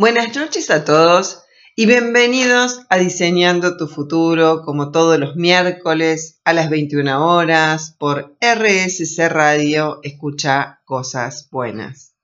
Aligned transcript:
Buenas 0.00 0.36
noches 0.36 0.70
a 0.70 0.84
todos 0.84 1.42
y 1.74 1.86
bienvenidos 1.86 2.82
a 2.88 2.98
Diseñando 2.98 3.76
tu 3.76 3.88
futuro, 3.88 4.62
como 4.62 4.92
todos 4.92 5.18
los 5.18 5.34
miércoles 5.34 6.40
a 6.44 6.52
las 6.52 6.70
21 6.70 7.26
horas 7.26 7.96
por 7.98 8.36
RSC 8.40 9.28
Radio, 9.28 9.98
escucha 10.04 10.82
cosas 10.84 11.48
buenas. 11.50 12.14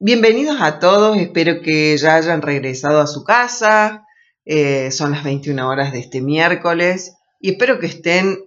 Bienvenidos 0.00 0.56
a 0.60 0.80
todos, 0.80 1.16
espero 1.18 1.62
que 1.62 1.96
ya 1.96 2.16
hayan 2.16 2.42
regresado 2.42 3.00
a 3.00 3.06
su 3.06 3.22
casa, 3.22 4.04
eh, 4.44 4.90
son 4.90 5.12
las 5.12 5.22
21 5.22 5.68
horas 5.68 5.92
de 5.92 6.00
este 6.00 6.20
miércoles 6.20 7.14
y 7.38 7.52
espero 7.52 7.78
que 7.78 7.86
estén 7.86 8.40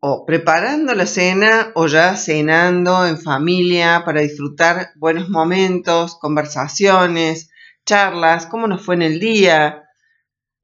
o 0.00 0.26
preparando 0.26 0.92
la 0.96 1.06
cena 1.06 1.70
o 1.76 1.86
ya 1.86 2.16
cenando 2.16 3.06
en 3.06 3.16
familia 3.16 4.02
para 4.04 4.22
disfrutar 4.22 4.88
buenos 4.96 5.28
momentos, 5.28 6.18
conversaciones, 6.18 7.49
charlas, 7.90 8.46
cómo 8.46 8.68
nos 8.68 8.84
fue 8.84 8.94
en 8.94 9.02
el 9.02 9.18
día, 9.18 9.82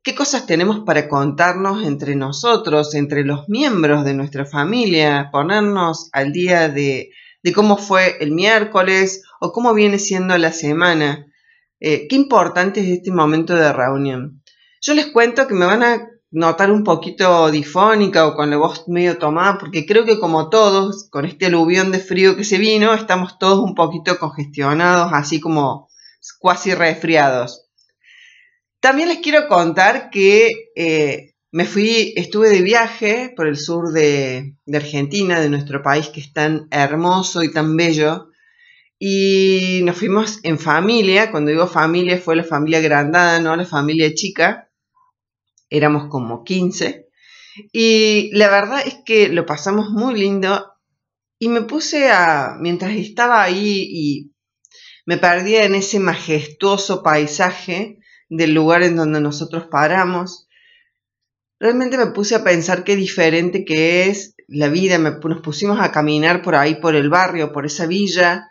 qué 0.05 0.15
cosas 0.15 0.47
tenemos 0.47 0.85
para 0.87 1.09
contarnos 1.09 1.85
entre 1.85 2.15
nosotros, 2.15 2.95
entre 2.95 3.25
los 3.25 3.49
miembros 3.49 4.05
de 4.05 4.15
nuestra 4.15 4.47
familia, 4.47 5.31
ponernos 5.33 6.09
al 6.13 6.31
día 6.33 6.69
de, 6.69 7.11
cómo 7.53 7.79
fue 7.79 8.17
el 8.21 8.31
miércoles 8.31 9.25
o 9.41 9.51
cómo 9.51 9.75
viene 9.75 9.99
siendo 9.99 10.39
la 10.39 10.53
semana. 10.53 11.27
Eh, 11.81 12.07
qué 12.09 12.15
importante 12.15 12.79
es 12.79 12.99
este 12.99 13.11
momento 13.11 13.57
de 13.57 13.73
reunión. 13.73 14.45
Yo 14.81 14.95
les 14.95 15.07
cuento 15.07 15.49
que 15.49 15.55
me 15.55 15.67
van 15.67 15.83
a 15.83 16.09
notar 16.31 16.71
un 16.71 16.85
poquito 16.85 17.51
difónica 17.51 18.29
o 18.29 18.37
con 18.37 18.51
la 18.51 18.57
voz 18.57 18.85
medio 18.87 19.19
tomada, 19.19 19.59
porque 19.59 19.85
creo 19.85 20.05
que 20.05 20.21
como 20.21 20.49
todos, 20.49 21.09
con 21.11 21.25
este 21.25 21.47
aluvión 21.47 21.91
de 21.91 21.99
frío 21.99 22.37
que 22.37 22.45
se 22.45 22.59
vino, 22.59 22.95
estamos 22.95 23.37
todos 23.41 23.59
un 23.59 23.75
poquito 23.75 24.17
congestionados, 24.17 25.11
así 25.13 25.41
como 25.41 25.89
cuasi 26.33 26.75
resfriados. 26.75 27.67
También 28.81 29.09
les 29.09 29.19
quiero 29.19 29.49
contar 29.49 30.11
que 30.11 30.71
eh, 30.77 31.35
me 31.51 31.65
fui, 31.65 32.13
estuve 32.17 32.51
de 32.51 32.63
viaje 32.63 33.33
por 33.35 33.47
el 33.47 33.57
sur 33.57 33.93
de, 33.93 34.57
Argentina, 34.73 35.41
de 35.41 35.49
nuestro 35.49 35.83
país 35.83 36.09
que 36.09 36.21
es 36.21 36.33
tan 36.33 36.69
hermoso 36.71 37.43
y 37.43 37.51
tan 37.51 37.77
bello. 37.77 38.29
Y 38.99 39.81
nos 39.85 39.97
fuimos 39.97 40.39
en 40.43 40.59
familia, 40.59 41.31
cuando 41.31 41.51
digo 41.51 41.67
familia 41.67 42.19
fue 42.19 42.37
la 42.37 42.45
familia 42.45 42.81
grandada, 42.81 43.41
no 43.41 43.57
la 43.57 43.65
familia 43.65 44.13
chica. 44.15 44.71
Éramos 45.71 46.09
como 46.09 46.45
15. 46.45 47.09
Y 47.73 48.31
la 48.35 48.51
verdad 48.51 48.83
es 48.87 48.99
que 49.05 49.29
lo 49.29 49.47
pasamos 49.47 49.91
muy 49.91 50.15
lindo. 50.15 50.75
Y 51.39 51.49
me 51.49 51.63
puse 51.63 52.11
a, 52.11 52.57
mientras 52.61 52.93
estaba 52.93 53.43
ahí 53.43 53.89
y 53.91 54.36
me 55.07 55.17
perdía 55.17 55.65
en 55.65 55.77
ese 55.77 56.01
majestuoso 56.01 57.03
paisaje 57.03 58.01
del 58.29 58.53
lugar 58.53 58.83
en 58.83 58.97
donde 58.97 59.21
nosotros 59.21 59.69
paramos. 59.71 60.49
Realmente 61.61 61.97
me 61.97 62.07
puse 62.07 62.35
a 62.35 62.45
pensar 62.45 62.83
qué 62.83 62.97
diferente 62.97 63.65
que 63.65 64.09
es 64.09 64.35
la 64.49 64.69
vida. 64.69 64.99
nos 64.99 65.41
pusimos 65.43 65.81
a 65.81 65.93
caminar 65.93 66.43
por 66.43 66.57
ahí, 66.57 66.75
por 66.75 66.97
el 66.97 67.09
barrio, 67.09 67.53
por 67.53 67.65
esa 67.65 67.87
villa, 67.87 68.51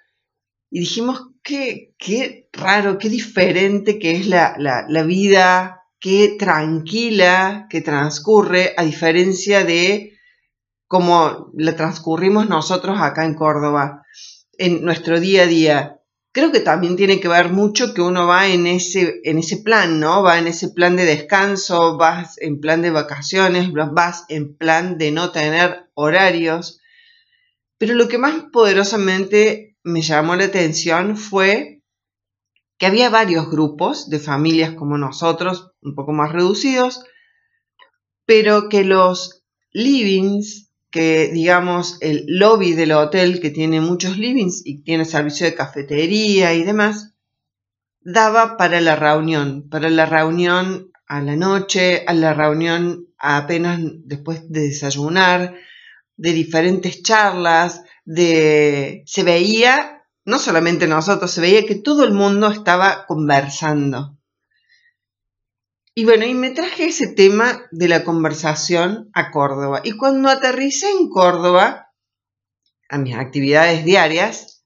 y 0.72 0.80
dijimos 0.80 1.30
qué, 1.44 1.94
qué 1.98 2.50
raro, 2.54 2.98
qué 2.98 3.10
diferente 3.10 4.00
que 4.00 4.16
es 4.16 4.28
la, 4.28 4.56
la 4.58 5.04
vida, 5.04 5.84
qué 6.00 6.36
tranquila 6.40 7.68
que 7.70 7.82
transcurre, 7.82 8.74
a 8.78 8.84
diferencia 8.84 9.66
de 9.66 10.18
cómo 10.88 11.52
la 11.54 11.76
transcurrimos 11.76 12.48
nosotros 12.48 12.98
acá 13.00 13.26
en 13.26 13.36
Córdoba, 13.36 14.04
en 14.58 14.84
nuestro 14.84 15.20
día 15.20 15.44
a 15.44 15.48
día 15.48 15.95
creo 16.36 16.52
que 16.52 16.60
también 16.60 16.98
tiene 16.98 17.22
que 17.22 17.30
ver 17.30 17.50
mucho 17.50 17.94
que 17.94 18.02
uno 18.02 18.28
va 18.28 18.50
en 18.50 18.68
ese, 18.68 19.22
en 19.24 19.40
ese 19.40 19.56
plan, 19.56 20.02
¿no? 20.02 20.22
Va 20.22 20.38
en 20.38 20.48
ese 20.48 20.68
plan 20.68 20.98
de 20.98 21.06
descanso, 21.06 21.96
vas 21.96 22.38
en 22.42 22.60
plan 22.60 22.82
de 22.82 22.92
vacaciones, 22.92 23.72
vas 23.72 24.26
en 24.28 24.58
plan 24.58 24.98
de 24.98 25.14
no 25.14 25.32
tener 25.32 25.90
horarios. 25.94 26.82
Pero 27.78 27.94
lo 27.94 28.10
que 28.10 28.18
más 28.18 28.48
poderosamente 28.52 29.78
me 29.82 30.02
llamó 30.02 30.36
la 30.36 30.44
atención 30.44 31.16
fue 31.16 31.82
que 32.78 32.86
había 32.86 33.10
varios 33.10 33.50
grupos 33.50 34.10
de 34.10 34.20
familias 34.20 34.74
como 34.74 34.98
nosotros, 34.98 35.72
un 35.82 35.96
poco 35.96 36.12
más 36.12 36.34
reducidos, 36.34 37.06
pero 38.26 38.68
que 38.68 38.84
los 38.84 39.46
livings 39.72 40.70
que 40.96 41.28
digamos 41.28 41.98
el 42.00 42.24
lobby 42.26 42.72
del 42.72 42.94
hotel 42.94 43.42
que 43.42 43.50
tiene 43.50 43.82
muchos 43.82 44.18
livings 44.18 44.62
y 44.64 44.82
tiene 44.82 45.04
servicio 45.04 45.46
de 45.46 45.54
cafetería 45.54 46.54
y 46.54 46.64
demás, 46.64 47.16
daba 48.00 48.56
para 48.56 48.80
la 48.80 48.96
reunión, 48.96 49.68
para 49.68 49.90
la 49.90 50.06
reunión 50.06 50.94
a 51.06 51.20
la 51.20 51.36
noche, 51.36 52.06
a 52.08 52.14
la 52.14 52.34
reunión 52.34 53.10
apenas 53.18 53.82
después 54.06 54.50
de 54.50 54.70
desayunar, 54.70 55.56
de 56.16 56.32
diferentes 56.32 57.04
charlas, 57.04 57.82
de 58.06 59.04
se 59.06 59.24
veía, 59.24 60.06
no 60.24 60.40
solamente 60.40 60.88
nosotros, 60.88 61.30
se 61.30 61.42
veía 61.42 61.66
que 61.66 61.76
todo 61.76 62.06
el 62.06 62.14
mundo 62.14 62.48
estaba 62.48 63.06
conversando. 63.06 64.15
Y 65.98 66.04
bueno, 66.04 66.26
y 66.26 66.34
me 66.34 66.52
traje 66.52 66.88
ese 66.88 67.08
tema 67.08 67.64
de 67.72 67.88
la 67.88 68.04
conversación 68.04 69.10
a 69.14 69.32
Córdoba. 69.32 69.80
Y 69.86 69.94
cuando 69.94 70.28
aterricé 70.28 70.92
en 70.92 71.08
Córdoba, 71.08 71.94
a 72.90 72.98
mis 72.98 73.16
actividades 73.16 73.86
diarias, 73.86 74.66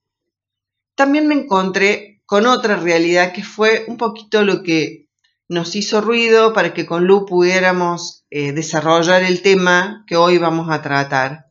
también 0.96 1.28
me 1.28 1.36
encontré 1.36 2.20
con 2.26 2.46
otra 2.46 2.74
realidad 2.74 3.32
que 3.32 3.44
fue 3.44 3.84
un 3.86 3.96
poquito 3.96 4.42
lo 4.42 4.64
que 4.64 5.06
nos 5.48 5.76
hizo 5.76 6.00
ruido 6.00 6.52
para 6.52 6.74
que 6.74 6.84
con 6.84 7.06
Lu 7.06 7.26
pudiéramos 7.26 8.26
eh, 8.30 8.50
desarrollar 8.52 9.22
el 9.22 9.40
tema 9.40 10.04
que 10.08 10.16
hoy 10.16 10.38
vamos 10.38 10.68
a 10.68 10.82
tratar 10.82 11.46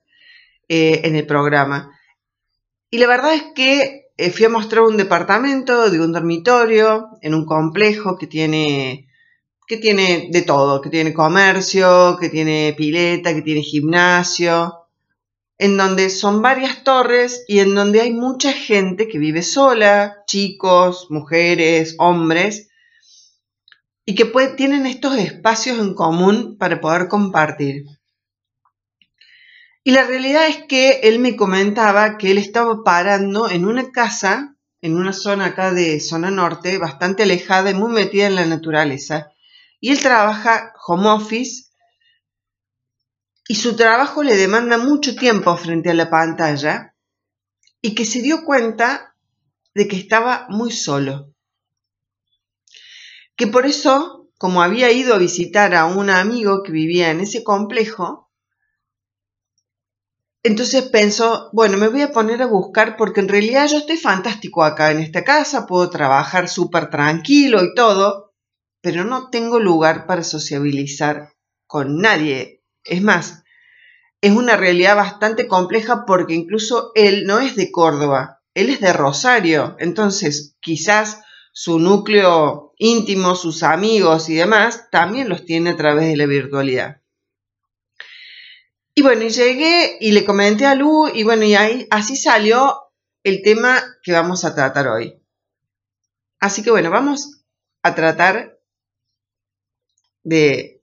eh, 0.67 1.01
en 1.05 1.15
el 1.15 1.25
programa. 1.25 1.97
Y 2.89 2.97
la 2.97 3.07
verdad 3.07 3.33
es 3.33 3.43
que 3.55 4.07
eh, 4.17 4.29
fui 4.31 4.45
a 4.45 4.49
mostrar 4.49 4.83
un 4.83 4.97
departamento 4.97 5.89
de 5.89 6.01
un 6.01 6.11
dormitorio 6.11 7.07
en 7.21 7.33
un 7.33 7.45
complejo 7.45 8.17
que 8.17 8.27
tiene 8.27 9.08
que 9.69 9.77
tiene 9.77 10.29
de 10.31 10.41
todo, 10.41 10.81
que 10.81 10.89
tiene 10.89 11.13
comercio, 11.13 12.17
que 12.19 12.29
tiene 12.29 12.73
pileta, 12.75 13.35
que 13.35 13.43
tiene 13.43 13.61
gimnasio, 13.61 14.87
en 15.59 15.77
donde 15.77 16.09
son 16.09 16.41
varias 16.41 16.83
torres 16.83 17.45
y 17.47 17.59
en 17.59 17.75
donde 17.75 18.01
hay 18.01 18.11
mucha 18.11 18.51
gente 18.51 19.07
que 19.07 19.19
vive 19.19 19.43
sola, 19.43 20.23
chicos, 20.25 21.11
mujeres, 21.11 21.93
hombres, 21.99 22.69
y 24.05 24.15
que 24.15 24.25
tienen 24.57 24.87
estos 24.87 25.15
espacios 25.19 25.77
en 25.77 25.93
común 25.93 26.57
para 26.57 26.81
poder 26.81 27.07
compartir. 27.07 27.85
Y 29.83 29.91
la 29.91 30.03
realidad 30.03 30.47
es 30.47 30.63
que 30.67 31.01
él 31.03 31.19
me 31.19 31.35
comentaba 31.35 32.17
que 32.17 32.31
él 32.31 32.39
estaba 32.39 32.83
parando 32.83 33.47
en 33.47 33.65
una 33.65 33.91
casa, 33.91 34.55
en 34.81 34.95
una 34.95 35.13
zona 35.13 35.45
acá 35.45 35.71
de 35.71 35.99
zona 35.99 36.31
norte, 36.31 36.79
bastante 36.79 37.21
alejada 37.21 37.69
y 37.69 37.75
muy 37.75 37.91
metida 37.91 38.25
en 38.25 38.33
la 38.35 38.47
naturaleza, 38.47 39.31
y 39.79 39.91
él 39.91 39.99
trabaja 39.99 40.73
home 40.85 41.09
office 41.09 41.69
y 43.47 43.55
su 43.55 43.75
trabajo 43.75 44.23
le 44.23 44.35
demanda 44.35 44.77
mucho 44.77 45.15
tiempo 45.15 45.57
frente 45.57 45.89
a 45.89 45.95
la 45.95 46.09
pantalla 46.09 46.95
y 47.81 47.95
que 47.95 48.05
se 48.05 48.21
dio 48.21 48.43
cuenta 48.43 49.15
de 49.73 49.87
que 49.87 49.95
estaba 49.95 50.45
muy 50.49 50.71
solo. 50.71 51.33
Que 53.35 53.47
por 53.47 53.65
eso, 53.65 54.29
como 54.37 54.61
había 54.61 54.91
ido 54.91 55.15
a 55.15 55.17
visitar 55.17 55.73
a 55.73 55.85
un 55.85 56.09
amigo 56.09 56.61
que 56.61 56.71
vivía 56.71 57.09
en 57.09 57.21
ese 57.21 57.43
complejo, 57.43 58.29
entonces 60.43 60.83
pensó, 60.83 61.49
bueno, 61.51 61.77
me 61.77 61.87
voy 61.87 62.01
a 62.01 62.11
poner 62.11 62.41
a 62.41 62.47
buscar 62.47 62.97
porque 62.97 63.19
en 63.19 63.29
realidad 63.29 63.67
yo 63.67 63.77
estoy 63.77 63.97
fantástico 63.97 64.63
acá 64.63 64.91
en 64.91 64.99
esta 64.99 65.23
casa, 65.23 65.65
puedo 65.65 65.89
trabajar 65.89 66.47
súper 66.47 66.89
tranquilo 66.89 67.63
y 67.63 67.73
todo, 67.73 68.28
pero 68.81 69.03
no 69.03 69.29
tengo 69.29 69.59
lugar 69.59 70.05
para 70.07 70.23
sociabilizar 70.23 71.33
con 71.67 71.97
nadie. 71.97 72.63
Es 72.83 73.01
más, 73.01 73.43
es 74.21 74.31
una 74.31 74.57
realidad 74.57 74.95
bastante 74.95 75.47
compleja 75.47 76.05
porque 76.05 76.33
incluso 76.33 76.91
él 76.95 77.25
no 77.25 77.39
es 77.39 77.55
de 77.55 77.71
Córdoba, 77.71 78.41
él 78.53 78.69
es 78.69 78.81
de 78.81 78.93
Rosario, 78.93 79.75
entonces 79.79 80.55
quizás 80.59 81.21
su 81.51 81.79
núcleo 81.79 82.73
íntimo, 82.77 83.35
sus 83.35 83.63
amigos 83.63 84.29
y 84.29 84.35
demás, 84.35 84.89
también 84.91 85.29
los 85.29 85.45
tiene 85.45 85.71
a 85.71 85.77
través 85.77 86.07
de 86.07 86.17
la 86.17 86.25
virtualidad. 86.25 87.01
Y 88.95 89.01
bueno, 89.01 89.27
llegué 89.27 89.97
y 90.01 90.11
le 90.11 90.25
comenté 90.25 90.65
a 90.65 90.75
Lu 90.75 91.07
y 91.07 91.23
bueno, 91.23 91.45
y 91.45 91.55
ahí 91.55 91.87
así 91.89 92.17
salió 92.17 92.91
el 93.23 93.41
tema 93.41 93.81
que 94.03 94.11
vamos 94.11 94.43
a 94.43 94.55
tratar 94.55 94.87
hoy. 94.87 95.21
Así 96.39 96.63
que 96.63 96.71
bueno, 96.71 96.89
vamos 96.89 97.43
a 97.83 97.95
tratar 97.95 98.58
les 100.23 100.79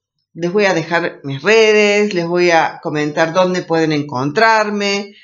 voy 0.52 0.66
a 0.66 0.74
dejar 0.74 1.20
mis 1.24 1.42
redes, 1.42 2.14
les 2.14 2.26
voy 2.26 2.50
a 2.50 2.80
comentar 2.82 3.32
dónde 3.32 3.62
pueden 3.62 3.92
encontrarme. 3.92 5.14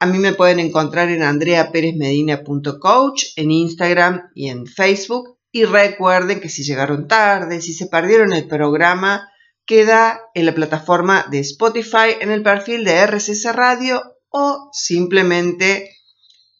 A 0.00 0.06
mí 0.06 0.18
me 0.18 0.32
pueden 0.32 0.60
encontrar 0.60 1.08
en 1.08 1.22
andreaperezmedina.coach, 1.22 3.24
en 3.36 3.50
Instagram 3.50 4.30
y 4.34 4.48
en 4.48 4.66
Facebook. 4.66 5.36
y 5.50 5.64
recuerden 5.64 6.40
que 6.40 6.50
si 6.50 6.62
llegaron 6.62 7.08
tarde, 7.08 7.62
si 7.62 7.72
se 7.72 7.86
perdieron 7.86 8.34
el 8.34 8.46
programa, 8.46 9.26
queda 9.64 10.20
en 10.34 10.44
la 10.46 10.54
plataforma 10.54 11.26
de 11.30 11.38
Spotify 11.40 12.16
en 12.20 12.30
el 12.30 12.42
perfil 12.42 12.84
de 12.84 13.06
RCC 13.06 13.52
Radio 13.52 14.02
o 14.30 14.68
simplemente 14.72 15.96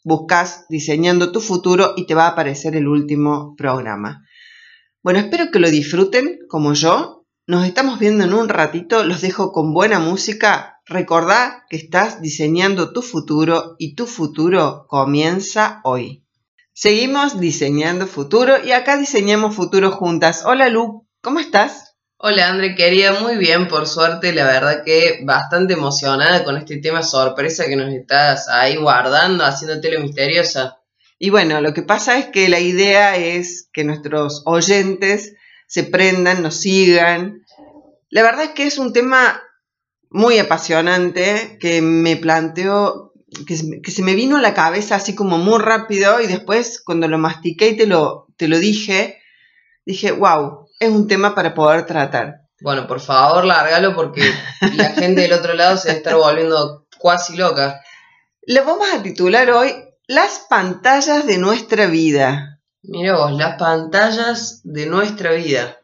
buscas 0.04 0.66
diseñando 0.68 1.32
tu 1.32 1.40
futuro 1.40 1.94
y 1.96 2.06
te 2.06 2.14
va 2.14 2.26
a 2.26 2.30
aparecer 2.30 2.76
el 2.76 2.88
último 2.88 3.54
programa. 3.56 4.24
Bueno, 5.08 5.20
espero 5.20 5.50
que 5.50 5.58
lo 5.58 5.70
disfruten 5.70 6.40
como 6.50 6.74
yo. 6.74 7.24
Nos 7.46 7.64
estamos 7.64 7.98
viendo 7.98 8.24
en 8.24 8.34
un 8.34 8.50
ratito. 8.50 9.04
Los 9.04 9.22
dejo 9.22 9.52
con 9.52 9.72
buena 9.72 10.00
música. 10.00 10.82
Recordá 10.84 11.64
que 11.70 11.78
estás 11.78 12.20
diseñando 12.20 12.92
tu 12.92 13.00
futuro 13.00 13.74
y 13.78 13.94
tu 13.94 14.04
futuro 14.04 14.84
comienza 14.86 15.80
hoy. 15.82 16.26
Seguimos 16.74 17.40
diseñando 17.40 18.06
futuro 18.06 18.62
y 18.62 18.72
acá 18.72 18.98
diseñamos 18.98 19.54
futuro 19.56 19.92
juntas. 19.92 20.42
Hola 20.44 20.68
Lu, 20.68 21.08
¿cómo 21.22 21.40
estás? 21.40 21.96
Hola 22.18 22.50
André, 22.50 22.74
querida, 22.74 23.18
muy 23.18 23.38
bien, 23.38 23.66
por 23.66 23.86
suerte, 23.86 24.34
la 24.34 24.44
verdad 24.44 24.82
que 24.84 25.20
bastante 25.24 25.72
emocionada 25.72 26.44
con 26.44 26.58
este 26.58 26.76
tema 26.82 27.02
sorpresa 27.02 27.64
que 27.66 27.76
nos 27.76 27.94
estás 27.94 28.46
ahí 28.50 28.76
guardando, 28.76 29.42
haciéndote 29.42 29.90
lo 29.90 30.00
misteriosa. 30.00 30.77
Y 31.18 31.30
bueno, 31.30 31.60
lo 31.60 31.74
que 31.74 31.82
pasa 31.82 32.16
es 32.18 32.26
que 32.26 32.48
la 32.48 32.60
idea 32.60 33.16
es 33.16 33.68
que 33.72 33.82
nuestros 33.82 34.42
oyentes 34.46 35.34
se 35.66 35.82
prendan, 35.82 36.42
nos 36.42 36.60
sigan. 36.60 37.44
La 38.08 38.22
verdad 38.22 38.44
es 38.44 38.50
que 38.50 38.66
es 38.66 38.78
un 38.78 38.92
tema 38.92 39.42
muy 40.10 40.38
apasionante 40.38 41.58
que 41.60 41.82
me 41.82 42.16
planteó, 42.16 43.12
que, 43.46 43.56
se 43.56 44.02
me 44.02 44.14
vino 44.14 44.36
a 44.36 44.40
la 44.40 44.54
cabeza 44.54 44.94
así 44.94 45.14
como 45.14 45.38
muy 45.38 45.60
rápido 45.60 46.20
y 46.20 46.26
después 46.28 46.80
cuando 46.82 47.08
lo 47.08 47.18
mastiqué 47.18 47.70
y 47.70 47.76
te 47.76 47.86
lo, 47.86 48.28
te 48.36 48.46
lo 48.46 48.58
dije, 48.58 49.20
dije, 49.84 50.12
wow, 50.12 50.68
es 50.78 50.88
un 50.88 51.08
tema 51.08 51.34
para 51.34 51.52
poder 51.52 51.84
tratar. 51.84 52.42
Bueno, 52.60 52.86
por 52.86 53.00
favor, 53.00 53.44
lárgalo 53.44 53.94
porque 53.94 54.22
la 54.76 54.90
gente 54.92 55.22
del 55.22 55.32
otro 55.32 55.54
lado 55.54 55.76
se 55.76 55.88
va 55.88 55.94
a 55.94 55.96
estar 55.96 56.14
volviendo 56.14 56.86
cuasi 56.98 57.36
loca. 57.36 57.80
Le 58.42 58.60
vamos 58.60 58.88
a 58.92 59.02
titular 59.02 59.50
hoy 59.50 59.87
Las 60.10 60.46
pantallas 60.48 61.26
de 61.26 61.36
nuestra 61.36 61.86
vida. 61.86 62.62
Mira 62.82 63.18
vos, 63.18 63.32
las 63.32 63.58
pantallas 63.58 64.62
de 64.64 64.86
nuestra 64.86 65.32
vida. 65.32 65.76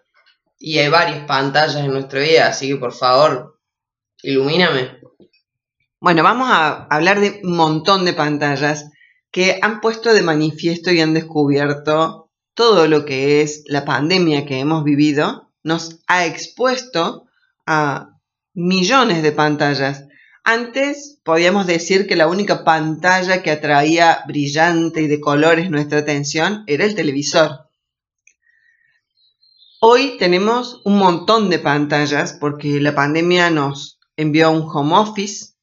Y 0.58 0.78
hay 0.78 0.88
varias 0.88 1.26
pantallas 1.26 1.76
en 1.76 1.92
nuestra 1.92 2.20
vida, 2.20 2.46
así 2.48 2.68
que 2.68 2.76
por 2.76 2.94
favor, 2.94 3.60
ilumíname. 4.22 4.98
Bueno, 6.00 6.22
vamos 6.22 6.48
a 6.50 6.86
hablar 6.86 7.20
de 7.20 7.42
un 7.44 7.54
montón 7.54 8.06
de 8.06 8.14
pantallas 8.14 8.90
que 9.30 9.58
han 9.60 9.82
puesto 9.82 10.14
de 10.14 10.22
manifiesto 10.22 10.90
y 10.90 11.02
han 11.02 11.12
descubierto 11.12 12.30
todo 12.54 12.88
lo 12.88 13.04
que 13.04 13.42
es 13.42 13.64
la 13.66 13.84
pandemia 13.84 14.46
que 14.46 14.58
hemos 14.58 14.84
vivido 14.84 15.52
nos 15.62 16.00
ha 16.06 16.24
expuesto 16.24 17.26
a 17.66 18.08
millones 18.54 19.22
de 19.22 19.32
pantallas. 19.32 20.03
Antes 20.46 21.18
podíamos 21.24 21.66
decir 21.66 22.06
que 22.06 22.16
la 22.16 22.28
única 22.28 22.64
pantalla 22.64 23.42
que 23.42 23.50
atraía 23.50 24.22
brillante 24.26 25.00
y 25.00 25.06
de 25.06 25.18
colores 25.18 25.70
nuestra 25.70 26.00
atención 26.00 26.64
era 26.66 26.84
el 26.84 26.94
televisor. 26.94 27.70
Hoy 29.80 30.18
tenemos 30.18 30.82
un 30.84 30.98
montón 30.98 31.48
de 31.48 31.58
pantallas 31.58 32.36
porque 32.38 32.78
la 32.78 32.94
pandemia 32.94 33.48
nos 33.48 33.98
envió 34.16 34.48
a 34.48 34.50
un 34.50 34.68
home 34.70 34.94
office 34.96 35.54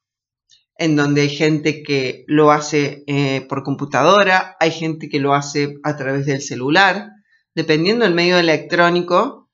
en 0.79 0.95
donde 0.95 1.21
hay 1.21 1.29
gente 1.29 1.83
que 1.83 2.25
lo 2.25 2.51
hace 2.51 3.03
eh, 3.05 3.45
por 3.47 3.61
computadora, 3.61 4.57
hay 4.59 4.71
gente 4.71 5.09
que 5.09 5.19
lo 5.19 5.35
hace 5.35 5.75
a 5.83 5.95
través 5.95 6.25
del 6.25 6.41
celular, 6.41 7.11
dependiendo 7.53 8.03
del 8.03 8.15
medio 8.15 8.39
electrónico 8.39 9.47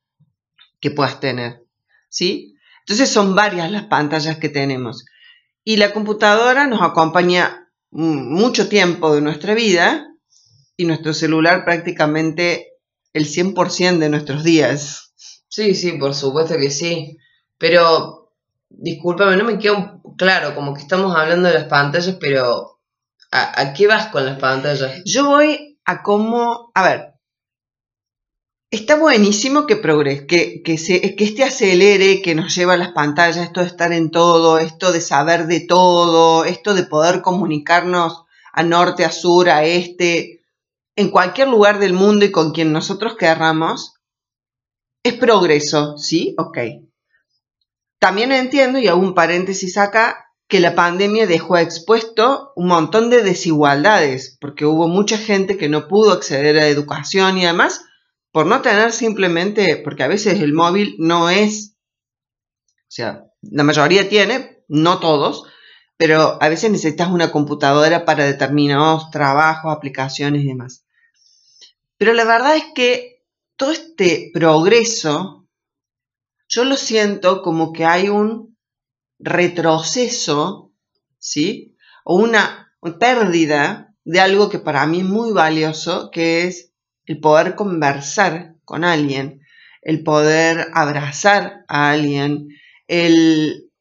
que 0.79 0.89
puedas 0.89 1.19
tener. 1.19 1.65
¿sí? 2.07 2.55
Entonces 2.79 3.09
son 3.09 3.35
varias 3.35 3.69
las 3.69 3.87
pantallas 3.87 4.37
que 4.37 4.47
tenemos. 4.47 5.03
Y 5.67 5.75
la 5.75 5.91
computadora 5.91 6.65
nos 6.65 6.81
acompaña 6.81 7.67
mucho 7.91 8.69
tiempo 8.69 9.13
de 9.13 9.19
nuestra 9.19 9.53
vida 9.53 10.07
y 10.77 10.85
nuestro 10.85 11.13
celular 11.13 11.65
prácticamente 11.65 12.77
el 13.11 13.25
100% 13.25 13.97
de 13.97 14.07
nuestros 14.07 14.45
días. 14.45 15.13
Sí, 15.49 15.75
sí, 15.75 15.97
por 15.97 16.15
supuesto 16.15 16.55
que 16.55 16.71
sí. 16.71 17.17
Pero 17.57 18.31
discúlpame, 18.69 19.35
no 19.35 19.43
me 19.43 19.59
queda 19.59 19.99
claro, 20.17 20.55
como 20.55 20.73
que 20.73 20.83
estamos 20.83 21.13
hablando 21.13 21.49
de 21.49 21.55
las 21.55 21.65
pantallas, 21.65 22.15
pero 22.17 22.79
¿a, 23.31 23.73
qué 23.73 23.87
vas 23.87 24.07
con 24.07 24.25
las 24.25 24.39
pantallas? 24.39 25.01
Yo 25.03 25.25
voy 25.25 25.81
a 25.83 26.01
cómo, 26.01 26.71
a 26.75 26.83
ver, 26.87 27.13
está 28.71 28.97
buenísimo 28.97 29.65
que 29.65 29.75
progrese, 29.77 30.27
que, 30.27 30.61
que, 30.61 30.77
se, 30.77 31.15
que 31.15 31.23
este 31.23 31.43
acelere, 31.43 32.21
que 32.21 32.35
nos 32.35 32.53
lleva 32.53 32.73
a 32.73 32.77
las 32.77 32.91
pantallas, 32.91 33.37
esto 33.37 33.61
de 33.61 33.67
estar 33.67 33.93
en 33.93 34.11
todo, 34.11 34.59
esto 34.59 34.91
de 34.91 35.01
saber 35.01 35.47
de 35.47 35.61
todo, 35.61 36.45
esto 36.45 36.73
de 36.73 36.83
poder 36.83 37.21
comunicarnos 37.21 38.25
a 38.51 38.63
norte, 38.63 39.05
a 39.05 39.11
sur, 39.11 39.49
a 39.49 39.63
este, 39.63 40.41
en 40.95 41.09
cualquier 41.09 41.47
lugar 41.47 41.79
del 41.79 41.93
mundo 41.93 42.25
y 42.25 42.31
con 42.31 42.51
quien 42.51 42.73
nosotros 42.73 43.15
querramos, 43.15 43.93
es 45.03 45.13
progreso, 45.13 45.97
¿sí? 45.97 46.35
Ok. 46.37 46.57
También 47.99 48.31
entiendo, 48.31 48.79
y 48.79 48.87
hago 48.87 48.99
un 48.99 49.13
paréntesis 49.13 49.77
acá, 49.77 50.25
que 50.47 50.59
la 50.59 50.75
pandemia 50.75 51.27
dejó 51.27 51.57
expuesto 51.57 52.53
un 52.55 52.67
montón 52.67 53.09
de 53.09 53.21
desigualdades, 53.21 54.37
porque 54.39 54.65
hubo 54.65 54.87
mucha 54.87 55.17
gente 55.17 55.57
que 55.57 55.67
no 55.67 55.87
pudo 55.87 56.11
acceder 56.11 56.57
a 56.57 56.67
educación 56.67 57.37
y 57.37 57.45
además 57.45 57.85
por 58.31 58.45
no 58.45 58.61
tener 58.61 58.91
simplemente, 58.91 59.77
porque 59.77 60.03
a 60.03 60.07
veces 60.07 60.41
el 60.41 60.53
móvil 60.53 60.95
no 60.99 61.29
es, 61.29 61.75
o 62.81 62.89
sea, 62.89 63.25
la 63.41 63.63
mayoría 63.63 64.09
tiene, 64.09 64.63
no 64.67 64.99
todos, 64.99 65.45
pero 65.97 66.37
a 66.41 66.49
veces 66.49 66.71
necesitas 66.71 67.09
una 67.09 67.31
computadora 67.31 68.05
para 68.05 68.25
determinados 68.25 69.09
trabajos, 69.09 69.75
aplicaciones 69.75 70.43
y 70.43 70.47
demás. 70.47 70.85
Pero 71.97 72.13
la 72.13 72.25
verdad 72.25 72.55
es 72.55 72.65
que 72.75 73.23
todo 73.55 73.71
este 73.71 74.29
progreso 74.33 75.47
yo 76.47 76.63
lo 76.63 76.77
siento 76.77 77.41
como 77.41 77.73
que 77.73 77.85
hay 77.85 78.09
un 78.09 78.57
retroceso, 79.19 80.71
¿sí? 81.17 81.75
O 82.03 82.15
una 82.15 82.73
pérdida 82.99 83.95
de 84.05 84.19
algo 84.21 84.49
que 84.49 84.59
para 84.59 84.85
mí 84.85 84.99
es 84.99 85.05
muy 85.05 85.33
valioso, 85.33 86.09
que 86.11 86.47
es 86.47 86.71
el 87.07 87.19
poder 87.19 87.55
conversar 87.55 88.55
con 88.63 88.83
alguien, 88.83 89.41
el 89.81 90.03
poder 90.03 90.67
abrazar 90.73 91.65
a 91.67 91.89
alguien, 91.89 92.49
el... 92.87 93.71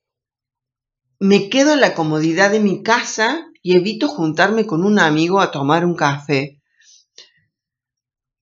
Me 1.18 1.48
quedo 1.48 1.72
en 1.72 1.80
la 1.80 1.94
comodidad 1.94 2.50
de 2.50 2.60
mi 2.60 2.82
casa 2.82 3.46
y 3.62 3.76
evito 3.76 4.06
juntarme 4.06 4.66
con 4.66 4.84
un 4.84 4.98
amigo 4.98 5.40
a 5.40 5.50
tomar 5.50 5.84
un 5.84 5.96
café. 5.96 6.62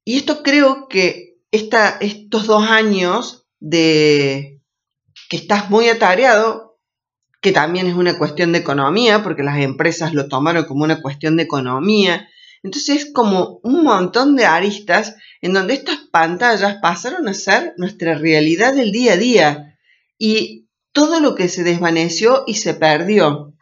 Y 0.05 0.17
esto 0.17 0.43
creo 0.43 0.89
que 0.89 1.39
esta, 1.51 1.97
estos 2.01 2.47
dos 2.47 2.69
años 2.69 3.47
de 3.61 4.61
que 5.31 5.37
estás 5.37 5.71
muy 5.71 5.89
atareado, 5.89 6.79
que 7.41 7.53
también 7.53 7.87
es 7.87 7.95
una 7.95 8.19
cuestión 8.19 8.53
de 8.53 8.59
economía, 8.59 9.23
porque 9.23 9.43
las 9.43 9.59
empresas 9.59 10.13
lo 10.13 10.29
tomaron 10.29 10.65
como 10.65 10.85
una 10.85 11.01
cuestión 11.01 11.37
de 11.37 11.45
economía. 11.45 12.29
Entonces 12.65 12.97
es 12.97 13.13
como 13.13 13.61
un 13.63 13.85
montón 13.85 14.37
de 14.37 14.47
aristas 14.47 15.17
en 15.43 15.53
donde 15.53 15.75
estas 15.75 15.99
pantallas 16.11 16.79
pasaron 16.81 17.29
a 17.29 17.35
ser 17.35 17.75
nuestra 17.77 18.15
realidad 18.15 18.75
del 18.75 18.91
día 18.91 19.13
a 19.13 19.17
día 19.19 19.79
y 20.19 20.67
todo 20.93 21.21
lo 21.21 21.35
que 21.35 21.49
se 21.49 21.63
desvaneció 21.63 22.45
y 22.47 22.55
se 22.55 22.73
perdió. 22.73 23.53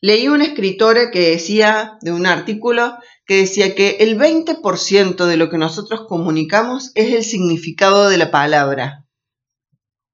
Leí 0.00 0.28
una 0.28 0.44
escritora 0.44 1.10
que 1.10 1.32
decía, 1.32 1.98
de 2.00 2.12
un 2.12 2.24
artículo, 2.24 2.96
que 3.26 3.36
decía 3.36 3.74
que 3.74 3.98
el 4.00 4.18
20% 4.18 5.26
de 5.26 5.36
lo 5.36 5.50
que 5.50 5.58
nosotros 5.58 6.06
comunicamos 6.08 6.92
es 6.94 7.12
el 7.12 7.22
significado 7.22 8.08
de 8.08 8.16
la 8.16 8.30
palabra. 8.30 9.04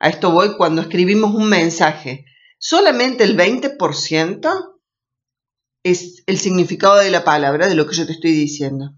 A 0.00 0.08
esto 0.08 0.32
voy 0.32 0.56
cuando 0.56 0.82
escribimos 0.82 1.36
un 1.36 1.48
mensaje. 1.48 2.24
Solamente 2.58 3.22
el 3.22 3.36
20% 3.36 4.75
es 5.90 6.22
el 6.26 6.38
significado 6.38 6.96
de 6.96 7.10
la 7.10 7.24
palabra, 7.24 7.68
de 7.68 7.74
lo 7.74 7.86
que 7.86 7.94
yo 7.94 8.06
te 8.06 8.12
estoy 8.12 8.32
diciendo. 8.32 8.92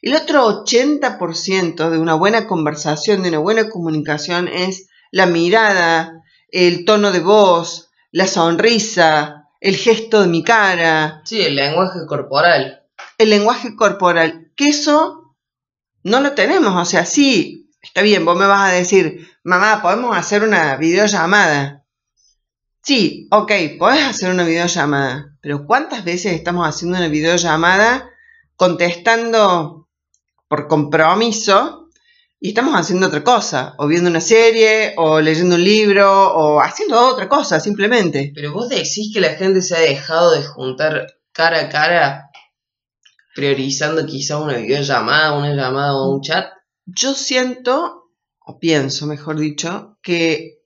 El 0.00 0.14
otro 0.14 0.64
80% 0.64 1.90
de 1.90 1.98
una 1.98 2.14
buena 2.14 2.46
conversación, 2.46 3.22
de 3.22 3.30
una 3.30 3.38
buena 3.38 3.68
comunicación, 3.68 4.46
es 4.46 4.88
la 5.10 5.26
mirada, 5.26 6.22
el 6.50 6.84
tono 6.84 7.10
de 7.10 7.20
voz, 7.20 7.90
la 8.12 8.28
sonrisa, 8.28 9.48
el 9.60 9.76
gesto 9.76 10.20
de 10.20 10.28
mi 10.28 10.44
cara. 10.44 11.22
Sí, 11.24 11.42
el 11.42 11.56
lenguaje 11.56 12.06
corporal. 12.06 12.84
El 13.18 13.30
lenguaje 13.30 13.74
corporal. 13.74 14.52
Que 14.54 14.66
eso 14.68 15.34
no 16.04 16.20
lo 16.20 16.32
tenemos. 16.32 16.74
O 16.80 16.84
sea, 16.84 17.04
sí, 17.04 17.68
está 17.82 18.02
bien, 18.02 18.24
vos 18.24 18.38
me 18.38 18.46
vas 18.46 18.70
a 18.70 18.74
decir, 18.74 19.28
mamá, 19.42 19.82
¿podemos 19.82 20.16
hacer 20.16 20.44
una 20.44 20.76
videollamada? 20.76 21.77
Sí, 22.82 23.28
ok, 23.30 23.52
podés 23.78 24.04
hacer 24.04 24.30
una 24.30 24.44
videollamada. 24.44 25.36
Pero 25.40 25.66
¿cuántas 25.66 26.04
veces 26.04 26.32
estamos 26.32 26.66
haciendo 26.66 26.98
una 26.98 27.08
videollamada 27.08 28.10
contestando 28.56 29.88
por 30.48 30.66
compromiso 30.66 31.88
y 32.40 32.50
estamos 32.50 32.74
haciendo 32.74 33.08
otra 33.08 33.24
cosa, 33.24 33.74
o 33.78 33.88
viendo 33.88 34.08
una 34.10 34.20
serie, 34.20 34.94
o 34.96 35.20
leyendo 35.20 35.56
un 35.56 35.64
libro, 35.64 36.08
o 36.08 36.60
haciendo 36.60 37.00
otra 37.08 37.28
cosa, 37.28 37.58
simplemente. 37.58 38.32
Pero 38.34 38.52
vos 38.52 38.68
decís 38.68 39.10
que 39.12 39.20
la 39.20 39.34
gente 39.34 39.60
se 39.60 39.76
ha 39.76 39.80
dejado 39.80 40.32
de 40.32 40.44
juntar 40.44 41.06
cara 41.32 41.62
a 41.62 41.68
cara, 41.68 42.30
priorizando 43.34 44.06
quizá 44.06 44.38
una 44.38 44.56
videollamada, 44.56 45.36
una 45.36 45.52
llamada 45.52 45.96
o 45.96 46.14
un 46.14 46.20
chat. 46.20 46.46
Yo 46.86 47.14
siento, 47.14 48.12
o 48.38 48.58
pienso, 48.58 49.06
mejor 49.06 49.38
dicho, 49.38 49.98
que 50.00 50.57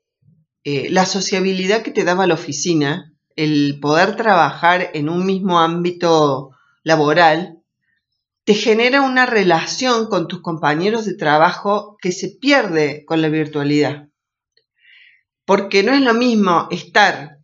eh, 0.64 0.88
la 0.90 1.06
sociabilidad 1.06 1.82
que 1.82 1.90
te 1.90 2.04
daba 2.04 2.26
la 2.26 2.34
oficina, 2.34 3.12
el 3.36 3.78
poder 3.80 4.16
trabajar 4.16 4.90
en 4.94 5.08
un 5.08 5.26
mismo 5.26 5.60
ámbito 5.60 6.50
laboral, 6.84 7.58
te 8.44 8.54
genera 8.54 9.02
una 9.02 9.26
relación 9.26 10.08
con 10.08 10.26
tus 10.26 10.40
compañeros 10.40 11.04
de 11.04 11.14
trabajo 11.14 11.96
que 12.00 12.12
se 12.12 12.28
pierde 12.28 13.04
con 13.04 13.22
la 13.22 13.28
virtualidad. 13.28 14.08
Porque 15.44 15.82
no 15.82 15.92
es 15.92 16.00
lo 16.00 16.14
mismo 16.14 16.68
estar 16.70 17.38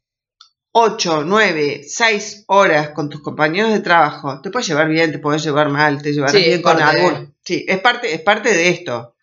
8, 0.73 1.25
9, 1.25 1.83
6 1.85 2.45
horas 2.49 2.91
con 2.91 3.09
tus 3.09 3.23
compañeros 3.23 3.73
de 3.73 3.81
trabajo. 3.81 4.41
Te 4.41 4.51
puedes 4.51 4.69
llevar 4.69 4.89
bien, 4.89 5.13
te 5.13 5.19
puedes 5.19 5.43
llevar 5.43 5.71
mal, 5.71 6.03
te 6.03 6.13
llevarás 6.13 6.35
bien 6.35 6.63
con 6.63 6.81
alguno. 6.81 7.35
Sí, 7.45 7.65
es 7.67 7.81
parte, 7.81 8.13
es 8.15 8.21
parte 8.21 8.53
de 8.53 8.69
esto. 8.69 9.15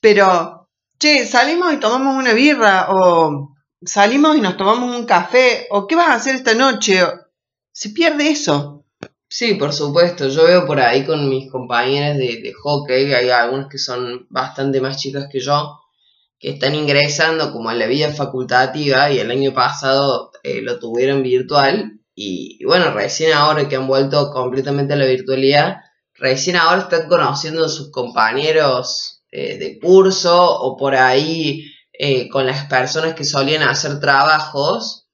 Pero, 0.00 0.55
che, 0.98 1.26
salimos 1.26 1.72
y 1.72 1.80
tomamos 1.80 2.16
una 2.16 2.32
birra 2.32 2.88
o 2.90 3.56
salimos 3.82 4.36
y 4.36 4.40
nos 4.40 4.56
tomamos 4.56 4.94
un 4.94 5.06
café 5.06 5.66
o 5.70 5.86
qué 5.86 5.96
vas 5.96 6.08
a 6.08 6.14
hacer 6.14 6.34
esta 6.34 6.54
noche. 6.54 7.00
Se 7.72 7.90
pierde 7.90 8.30
eso. 8.30 8.84
Sí, 9.28 9.54
por 9.54 9.72
supuesto. 9.72 10.28
Yo 10.28 10.44
veo 10.44 10.66
por 10.66 10.80
ahí 10.80 11.04
con 11.04 11.28
mis 11.28 11.50
compañeras 11.50 12.16
de, 12.16 12.52
hockey, 12.62 13.12
hay 13.12 13.30
algunas 13.30 13.68
que 13.68 13.78
son 13.78 14.26
bastante 14.30 14.80
más 14.80 14.98
chicas 14.98 15.26
que 15.30 15.40
yo, 15.40 15.80
que 16.38 16.50
están 16.50 16.74
ingresando 16.74 17.52
como 17.52 17.68
a 17.68 17.74
la 17.74 17.86
vida 17.86 18.12
facultativa 18.12 19.10
y 19.10 19.18
el 19.18 19.30
año 19.30 19.52
pasado 19.52 20.30
eh, 20.42 20.62
lo 20.62 20.78
tuvieron 20.78 21.22
virtual 21.22 22.00
y, 22.14 22.64
bueno, 22.64 22.92
recién 22.92 23.34
ahora 23.34 23.68
que 23.68 23.76
han 23.76 23.86
vuelto 23.86 24.30
completamente 24.30 24.94
a 24.94 24.96
la 24.96 25.04
virtualidad, 25.04 25.76
recién 26.14 26.56
ahora 26.56 26.82
están 26.82 27.08
conociendo 27.08 27.66
a 27.66 27.68
sus 27.68 27.90
compañeros 27.90 29.15
eh, 29.36 29.58
de 29.58 29.78
curso 29.78 30.34
o 30.60 30.76
por 30.76 30.94
ahí 30.94 31.64
eh, 31.92 32.28
con 32.28 32.46
las 32.46 32.66
personas 32.66 33.14
que 33.14 33.24
solían 33.24 33.62
hacer 33.62 34.00
trabajos, 34.00 35.08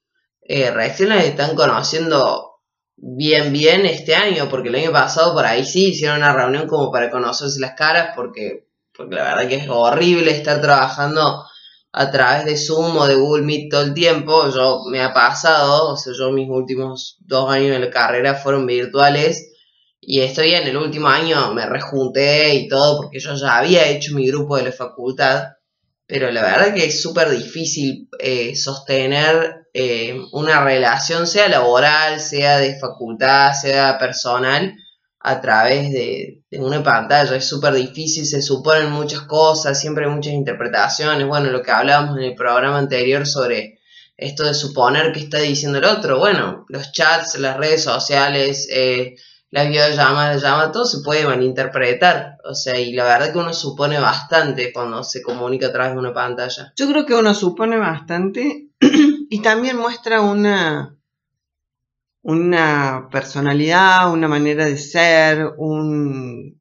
recién 0.48 1.08
las 1.08 1.24
están 1.24 1.56
conociendo 1.56 2.52
bien, 2.96 3.52
bien 3.52 3.86
este 3.86 4.14
año, 4.14 4.48
porque 4.48 4.68
el 4.68 4.76
año 4.76 4.92
pasado 4.92 5.34
por 5.34 5.44
ahí 5.44 5.64
sí 5.64 5.88
hicieron 5.88 6.18
una 6.18 6.32
reunión 6.32 6.68
como 6.68 6.90
para 6.92 7.10
conocerse 7.10 7.58
las 7.58 7.74
caras, 7.74 8.12
porque, 8.14 8.68
porque 8.96 9.16
la 9.16 9.24
verdad 9.24 9.48
que 9.48 9.56
es 9.56 9.68
horrible 9.68 10.30
estar 10.30 10.60
trabajando 10.60 11.44
a 11.92 12.10
través 12.10 12.44
de 12.44 12.56
Zoom 12.56 12.96
o 12.96 13.06
de 13.06 13.16
Google 13.16 13.42
Meet 13.42 13.70
todo 13.70 13.82
el 13.82 13.94
tiempo. 13.94 14.48
Yo 14.48 14.82
me 14.90 15.02
ha 15.02 15.12
pasado, 15.12 15.92
o 15.92 15.96
sea, 15.96 16.12
yo 16.16 16.32
mis 16.32 16.48
últimos 16.48 17.16
dos 17.20 17.50
años 17.50 17.72
de 17.72 17.80
la 17.80 17.90
carrera 17.90 18.34
fueron 18.34 18.66
virtuales. 18.66 19.51
Y 20.04 20.20
estoy 20.20 20.52
en 20.52 20.66
el 20.66 20.76
último 20.76 21.06
año 21.06 21.54
me 21.54 21.64
rejunté 21.64 22.54
y 22.56 22.68
todo 22.68 23.00
porque 23.00 23.20
yo 23.20 23.36
ya 23.36 23.58
había 23.58 23.86
hecho 23.86 24.14
mi 24.14 24.26
grupo 24.26 24.56
de 24.56 24.64
la 24.64 24.72
facultad. 24.72 25.52
Pero 26.06 26.30
la 26.32 26.42
verdad 26.42 26.74
que 26.74 26.86
es 26.86 27.00
súper 27.00 27.30
difícil 27.30 28.08
eh, 28.18 28.56
sostener 28.56 29.68
eh, 29.72 30.20
una 30.32 30.64
relación, 30.64 31.28
sea 31.28 31.48
laboral, 31.48 32.20
sea 32.20 32.58
de 32.58 32.78
facultad, 32.80 33.52
sea 33.54 33.96
personal, 33.96 34.74
a 35.20 35.40
través 35.40 35.92
de, 35.92 36.42
una 36.58 36.82
pantalla. 36.82 37.36
Es 37.36 37.46
súper 37.46 37.74
difícil, 37.74 38.26
se 38.26 38.42
suponen 38.42 38.90
muchas 38.90 39.20
cosas, 39.20 39.80
siempre 39.80 40.08
muchas 40.08 40.32
interpretaciones. 40.32 41.28
Bueno, 41.28 41.50
lo 41.50 41.62
que 41.62 41.70
hablábamos 41.70 42.18
en 42.18 42.24
el 42.24 42.34
programa 42.34 42.78
anterior 42.78 43.24
sobre 43.24 43.78
esto 44.16 44.44
de 44.44 44.54
suponer 44.54 45.12
que 45.12 45.20
está 45.20 45.38
diciendo 45.38 45.78
el 45.78 45.84
otro. 45.84 46.18
Bueno, 46.18 46.66
los 46.68 46.90
chats, 46.90 47.38
las 47.38 47.56
redes 47.56 47.84
sociales, 47.84 48.68
eh, 48.72 49.14
las 49.52 49.68
videollamadas, 49.68 50.42
la 50.42 50.48
llama, 50.48 50.72
todo 50.72 50.86
se 50.86 51.02
puede 51.04 51.26
malinterpretar. 51.26 52.38
O 52.42 52.54
sea, 52.54 52.80
y 52.80 52.94
la 52.94 53.04
verdad 53.04 53.32
que 53.32 53.38
uno 53.38 53.52
supone 53.52 54.00
bastante 54.00 54.72
cuando 54.72 55.04
se 55.04 55.20
comunica 55.20 55.66
a 55.66 55.72
través 55.72 55.92
de 55.92 55.98
una 55.98 56.14
pantalla. 56.14 56.72
Yo 56.74 56.88
creo 56.88 57.04
que 57.04 57.14
uno 57.14 57.34
supone 57.34 57.76
bastante 57.76 58.70
y 58.80 59.42
también 59.42 59.76
muestra 59.76 60.22
una, 60.22 60.96
una 62.22 63.08
personalidad, 63.12 64.10
una 64.10 64.26
manera 64.26 64.64
de 64.64 64.78
ser, 64.78 65.52
un 65.58 66.58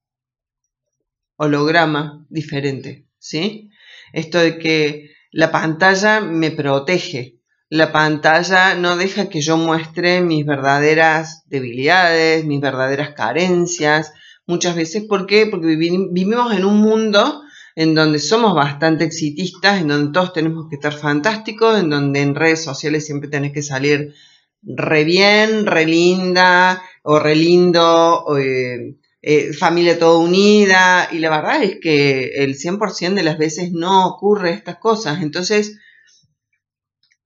holograma 1.37 2.25
diferente, 2.27 3.07
¿sí? 3.17 3.71
Esto 4.11 4.37
de 4.37 4.59
que 4.59 5.11
la 5.31 5.49
pantalla 5.49 6.19
me 6.19 6.51
protege, 6.51 7.39
la 7.71 7.93
pantalla 7.93 8.75
no 8.75 8.97
deja 8.97 9.29
que 9.29 9.39
yo 9.39 9.55
muestre 9.55 10.19
mis 10.19 10.45
verdaderas 10.45 11.43
debilidades, 11.47 12.43
mis 12.43 12.59
verdaderas 12.59 13.13
carencias, 13.13 14.11
muchas 14.45 14.75
veces, 14.75 15.05
¿por 15.05 15.25
qué? 15.25 15.45
Porque 15.45 15.77
vivimos 15.77 16.53
en 16.53 16.65
un 16.65 16.79
mundo 16.79 17.41
en 17.77 17.95
donde 17.95 18.19
somos 18.19 18.53
bastante 18.53 19.05
exitistas, 19.05 19.79
en 19.79 19.87
donde 19.87 20.11
todos 20.11 20.33
tenemos 20.33 20.65
que 20.69 20.75
estar 20.75 20.91
fantásticos, 20.91 21.79
en 21.79 21.89
donde 21.89 22.19
en 22.19 22.35
redes 22.35 22.61
sociales 22.61 23.05
siempre 23.05 23.29
tenés 23.29 23.53
que 23.53 23.61
salir 23.61 24.15
re 24.61 25.05
bien, 25.05 25.65
re 25.65 25.85
linda, 25.85 26.83
o 27.03 27.19
re 27.19 27.37
lindo, 27.37 28.25
o, 28.25 28.37
eh, 28.37 28.97
eh, 29.21 29.53
familia 29.53 29.97
toda 29.97 30.17
unida, 30.17 31.07
y 31.09 31.19
la 31.19 31.29
verdad 31.29 31.63
es 31.63 31.77
que 31.81 32.31
el 32.43 32.55
100% 32.55 33.13
de 33.13 33.23
las 33.23 33.37
veces 33.37 33.71
no 33.71 34.09
ocurre 34.09 34.51
estas 34.51 34.75
cosas. 34.75 35.21
Entonces, 35.21 35.77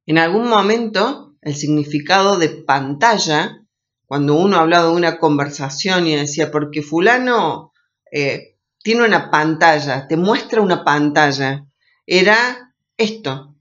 en 0.05 0.17
algún 0.17 0.47
momento, 0.47 1.35
el 1.41 1.55
significado 1.55 2.38
de 2.38 2.50
pantalla, 2.50 3.62
cuando 4.05 4.35
uno 4.35 4.57
hablaba 4.57 4.88
de 4.88 4.93
una 4.93 5.17
conversación 5.17 6.07
y 6.07 6.15
decía, 6.15 6.51
porque 6.51 6.81
fulano 6.81 7.74
eh, 8.12 8.57
tiene 8.83 9.03
una 9.03 9.31
pantalla, 9.31 10.07
te 10.07 10.15
muestra 10.15 10.62
una 10.62 10.83
pantalla. 10.83 11.65
Era 12.05 12.74
esto, 12.97 13.55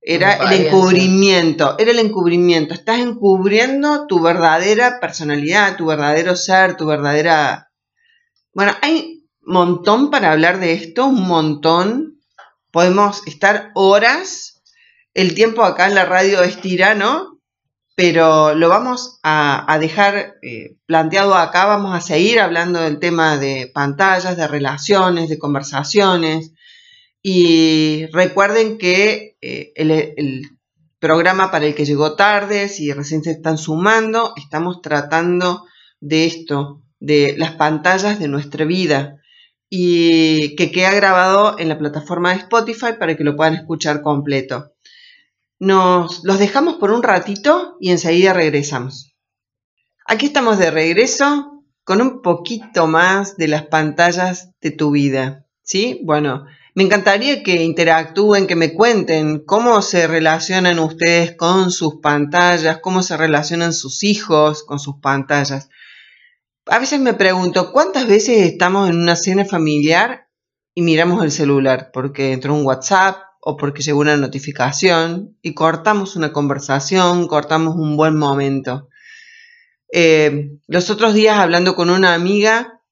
era 0.00 0.34
el 0.34 0.66
encubrimiento, 0.66 1.76
era 1.78 1.90
el 1.90 1.98
encubrimiento. 1.98 2.74
Estás 2.74 3.00
encubriendo 3.00 4.06
tu 4.06 4.20
verdadera 4.20 5.00
personalidad, 5.00 5.76
tu 5.76 5.86
verdadero 5.86 6.36
ser, 6.36 6.76
tu 6.76 6.86
verdadera... 6.86 7.72
Bueno, 8.54 8.72
hay 8.80 9.26
un 9.44 9.52
montón 9.52 10.10
para 10.10 10.32
hablar 10.32 10.60
de 10.60 10.72
esto, 10.74 11.06
un 11.06 11.26
montón. 11.26 12.20
Podemos 12.70 13.26
estar 13.26 13.72
horas. 13.74 14.57
El 15.18 15.34
tiempo 15.34 15.64
acá 15.64 15.88
en 15.88 15.96
la 15.96 16.04
radio 16.04 16.44
es 16.44 16.60
tirano, 16.60 17.40
pero 17.96 18.54
lo 18.54 18.68
vamos 18.68 19.18
a, 19.24 19.76
dejar 19.80 20.36
eh, 20.42 20.76
planteado 20.86 21.34
acá, 21.34 21.66
vamos 21.66 21.92
a 21.92 22.00
seguir 22.00 22.38
hablando 22.38 22.80
del 22.80 23.00
tema 23.00 23.36
de 23.36 23.68
pantallas, 23.74 24.36
de 24.36 24.46
relaciones, 24.46 25.28
de 25.28 25.36
conversaciones. 25.36 26.52
Y 27.20 28.06
recuerden 28.12 28.78
que 28.78 29.36
eh, 29.40 29.72
el, 29.74 30.42
programa 31.00 31.50
para 31.50 31.66
el 31.66 31.74
que 31.74 31.84
llegó 31.84 32.14
tarde, 32.14 32.68
si 32.68 32.92
recién 32.92 33.24
se 33.24 33.32
están 33.32 33.58
sumando, 33.58 34.34
estamos 34.36 34.82
tratando 34.82 35.64
de 35.98 36.26
esto, 36.26 36.84
de 37.00 37.34
las 37.36 37.56
pantallas 37.56 38.20
de 38.20 38.28
nuestra 38.28 38.64
vida 38.64 39.16
y 39.68 40.54
que 40.54 40.70
queda 40.70 40.94
grabado 40.94 41.58
en 41.58 41.68
la 41.68 41.76
plataforma 41.76 42.30
de 42.30 42.38
Spotify 42.38 42.92
para 43.00 43.16
que 43.16 43.24
lo 43.24 43.34
puedan 43.34 43.56
escuchar 43.56 44.00
completo. 44.00 44.74
Nos 45.58 46.22
los 46.24 46.38
dejamos 46.38 46.76
por 46.76 46.92
un 46.92 47.02
ratito 47.02 47.76
y 47.80 47.90
enseguida 47.90 48.32
regresamos. 48.32 49.14
Aquí 50.06 50.26
estamos 50.26 50.58
de 50.58 50.70
regreso 50.70 51.64
con 51.84 52.00
un 52.00 52.22
poquito 52.22 52.86
más 52.86 53.36
de 53.36 53.48
las 53.48 53.66
pantallas 53.66 54.50
de 54.60 54.70
tu 54.70 54.92
vida. 54.92 55.46
¿Sí? 55.62 56.00
Bueno, 56.04 56.46
me 56.74 56.84
encantaría 56.84 57.42
que 57.42 57.62
interactúen, 57.64 58.46
que 58.46 58.54
me 58.54 58.72
cuenten 58.72 59.44
cómo 59.44 59.82
se 59.82 60.06
relacionan 60.06 60.78
ustedes 60.78 61.34
con 61.36 61.72
sus 61.72 61.96
pantallas, 62.00 62.78
cómo 62.78 63.02
se 63.02 63.16
relacionan 63.16 63.72
sus 63.72 64.04
hijos 64.04 64.62
con 64.62 64.78
sus 64.78 65.00
pantallas. 65.00 65.70
A 66.66 66.78
veces 66.78 67.00
me 67.00 67.14
pregunto, 67.14 67.72
¿cuántas 67.72 68.06
veces 68.06 68.46
estamos 68.46 68.88
en 68.88 68.96
una 68.96 69.16
cena 69.16 69.44
familiar 69.44 70.28
y 70.74 70.82
miramos 70.82 71.24
el 71.24 71.32
celular? 71.32 71.90
Porque 71.92 72.32
entró 72.32 72.54
un 72.54 72.64
WhatsApp, 72.64 73.16
o 73.40 73.56
porque 73.56 73.82
llegó 73.82 74.00
una 74.00 74.16
notificación 74.16 75.36
y 75.42 75.54
cortamos 75.54 76.16
una 76.16 76.32
conversación, 76.32 77.28
cortamos 77.28 77.76
un 77.76 77.96
buen 77.96 78.16
momento. 78.16 78.88
Eh, 79.92 80.58
los 80.66 80.90
otros 80.90 81.14
días 81.14 81.38
hablando 81.38 81.74
con 81.74 81.90
una 81.90 82.14
amiga 82.14 82.82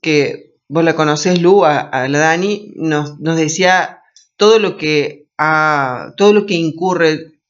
que 0.00 0.54
vos 0.68 0.84
la 0.84 0.96
conocés, 0.96 1.40
Lu, 1.40 1.64
a, 1.64 2.08
la 2.08 2.18
Dani, 2.18 2.72
nos, 2.76 3.18
decía 3.20 4.02
todo 4.36 4.58
lo 4.58 4.76
que 4.76 5.26
todo 6.16 6.32
lo 6.32 6.46
que 6.46 6.54
incurre, 6.54 7.40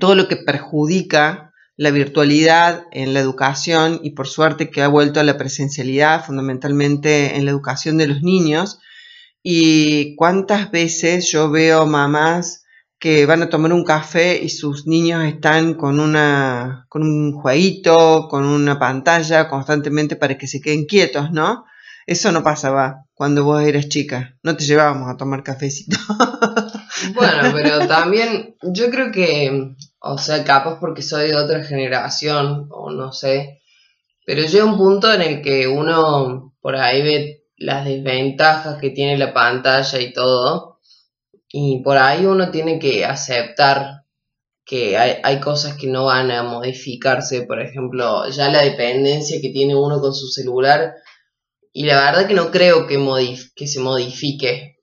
todo 0.00 0.14
lo 0.14 0.26
que 0.26 0.36
perjudica 0.36 1.52
la 1.76 1.90
virtualidad 1.90 2.84
en 2.92 3.14
la 3.14 3.20
educación 3.20 4.00
y 4.02 4.10
por 4.10 4.28
suerte 4.28 4.70
que 4.70 4.82
ha 4.82 4.88
vuelto 4.88 5.20
a 5.20 5.24
la 5.24 5.36
presencialidad 5.36 6.24
fundamentalmente 6.24 7.36
en 7.36 7.44
la 7.44 7.50
educación 7.50 7.98
de 7.98 8.06
los 8.06 8.22
niños. 8.22 8.80
Y 9.46 10.16
cuántas 10.16 10.70
veces 10.70 11.30
yo 11.30 11.50
veo 11.50 11.84
mamás 11.84 12.64
que 12.98 13.26
van 13.26 13.42
a 13.42 13.50
tomar 13.50 13.74
un 13.74 13.84
café 13.84 14.42
y 14.42 14.48
sus 14.48 14.86
niños 14.86 15.22
están 15.26 15.74
con, 15.74 16.00
una, 16.00 16.86
con 16.88 17.02
un 17.02 17.34
jueguito, 17.34 18.26
con 18.30 18.46
una 18.46 18.78
pantalla 18.78 19.46
constantemente 19.46 20.16
para 20.16 20.38
que 20.38 20.46
se 20.46 20.62
queden 20.62 20.86
quietos, 20.86 21.30
¿no? 21.30 21.66
Eso 22.06 22.32
no 22.32 22.42
pasaba 22.42 23.04
cuando 23.12 23.44
vos 23.44 23.62
eras 23.62 23.90
chica, 23.90 24.34
no 24.42 24.56
te 24.56 24.64
llevábamos 24.64 25.10
a 25.10 25.16
tomar 25.18 25.42
cafecito. 25.42 25.96
Bueno, 27.12 27.50
pero 27.52 27.86
también 27.86 28.54
yo 28.62 28.88
creo 28.88 29.10
que, 29.12 29.74
o 29.98 30.16
sea, 30.16 30.42
capaz 30.42 30.78
porque 30.78 31.02
soy 31.02 31.28
de 31.28 31.36
otra 31.36 31.62
generación, 31.62 32.68
o 32.70 32.92
no 32.92 33.12
sé, 33.12 33.60
pero 34.24 34.42
llega 34.42 34.64
un 34.64 34.78
punto 34.78 35.12
en 35.12 35.20
el 35.20 35.42
que 35.42 35.66
uno 35.66 36.54
por 36.62 36.76
ahí 36.76 37.02
ve 37.02 37.43
las 37.64 37.84
desventajas 37.84 38.78
que 38.80 38.90
tiene 38.90 39.18
la 39.18 39.32
pantalla 39.32 40.00
y 40.00 40.12
todo, 40.12 40.80
y 41.48 41.82
por 41.82 41.98
ahí 41.98 42.26
uno 42.26 42.50
tiene 42.50 42.78
que 42.78 43.04
aceptar 43.04 44.04
que 44.64 44.96
hay, 44.96 45.18
hay 45.22 45.40
cosas 45.40 45.76
que 45.76 45.86
no 45.86 46.06
van 46.06 46.30
a 46.30 46.42
modificarse, 46.42 47.42
por 47.42 47.60
ejemplo, 47.60 48.28
ya 48.28 48.50
la 48.50 48.62
dependencia 48.62 49.40
que 49.40 49.50
tiene 49.50 49.74
uno 49.74 50.00
con 50.00 50.14
su 50.14 50.28
celular, 50.28 50.94
y 51.72 51.84
la 51.86 51.96
verdad 52.04 52.26
que 52.28 52.34
no 52.34 52.50
creo 52.50 52.86
que, 52.86 52.96
que 53.56 53.66
se 53.66 53.80
modifique, 53.80 54.74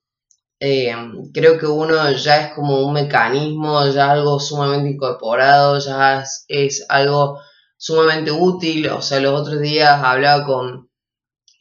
eh, 0.63 0.95
creo 1.33 1.57
que 1.57 1.65
uno 1.65 2.11
ya 2.11 2.45
es 2.45 2.53
como 2.53 2.85
un 2.85 2.93
mecanismo, 2.93 3.83
ya 3.87 4.11
algo 4.11 4.39
sumamente 4.39 4.91
incorporado, 4.91 5.79
ya 5.79 6.23
es, 6.47 6.85
algo 6.87 7.39
sumamente 7.77 8.31
útil. 8.31 8.89
O 8.89 9.01
sea, 9.01 9.19
los 9.19 9.41
otros 9.41 9.59
días 9.59 10.03
hablaba 10.03 10.45
con 10.45 10.90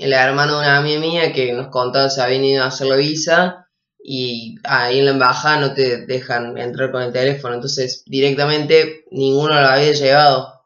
el 0.00 0.12
hermano 0.12 0.54
de 0.54 0.60
una 0.60 0.78
amiga 0.78 1.00
mía 1.00 1.32
que 1.32 1.52
nos 1.52 1.68
contaba 1.68 2.10
se 2.10 2.22
habían 2.22 2.44
ido 2.44 2.64
a 2.64 2.68
hacer 2.68 2.86
la 2.88 2.96
visa 2.96 3.68
y 4.02 4.56
ahí 4.64 4.98
en 4.98 5.04
la 5.04 5.10
embajada 5.12 5.60
no 5.60 5.74
te 5.74 6.06
dejan 6.06 6.56
entrar 6.58 6.90
con 6.90 7.02
el 7.02 7.12
teléfono, 7.12 7.54
entonces 7.54 8.02
directamente 8.06 9.04
ninguno 9.10 9.60
lo 9.60 9.66
había 9.66 9.92
llevado. 9.92 10.60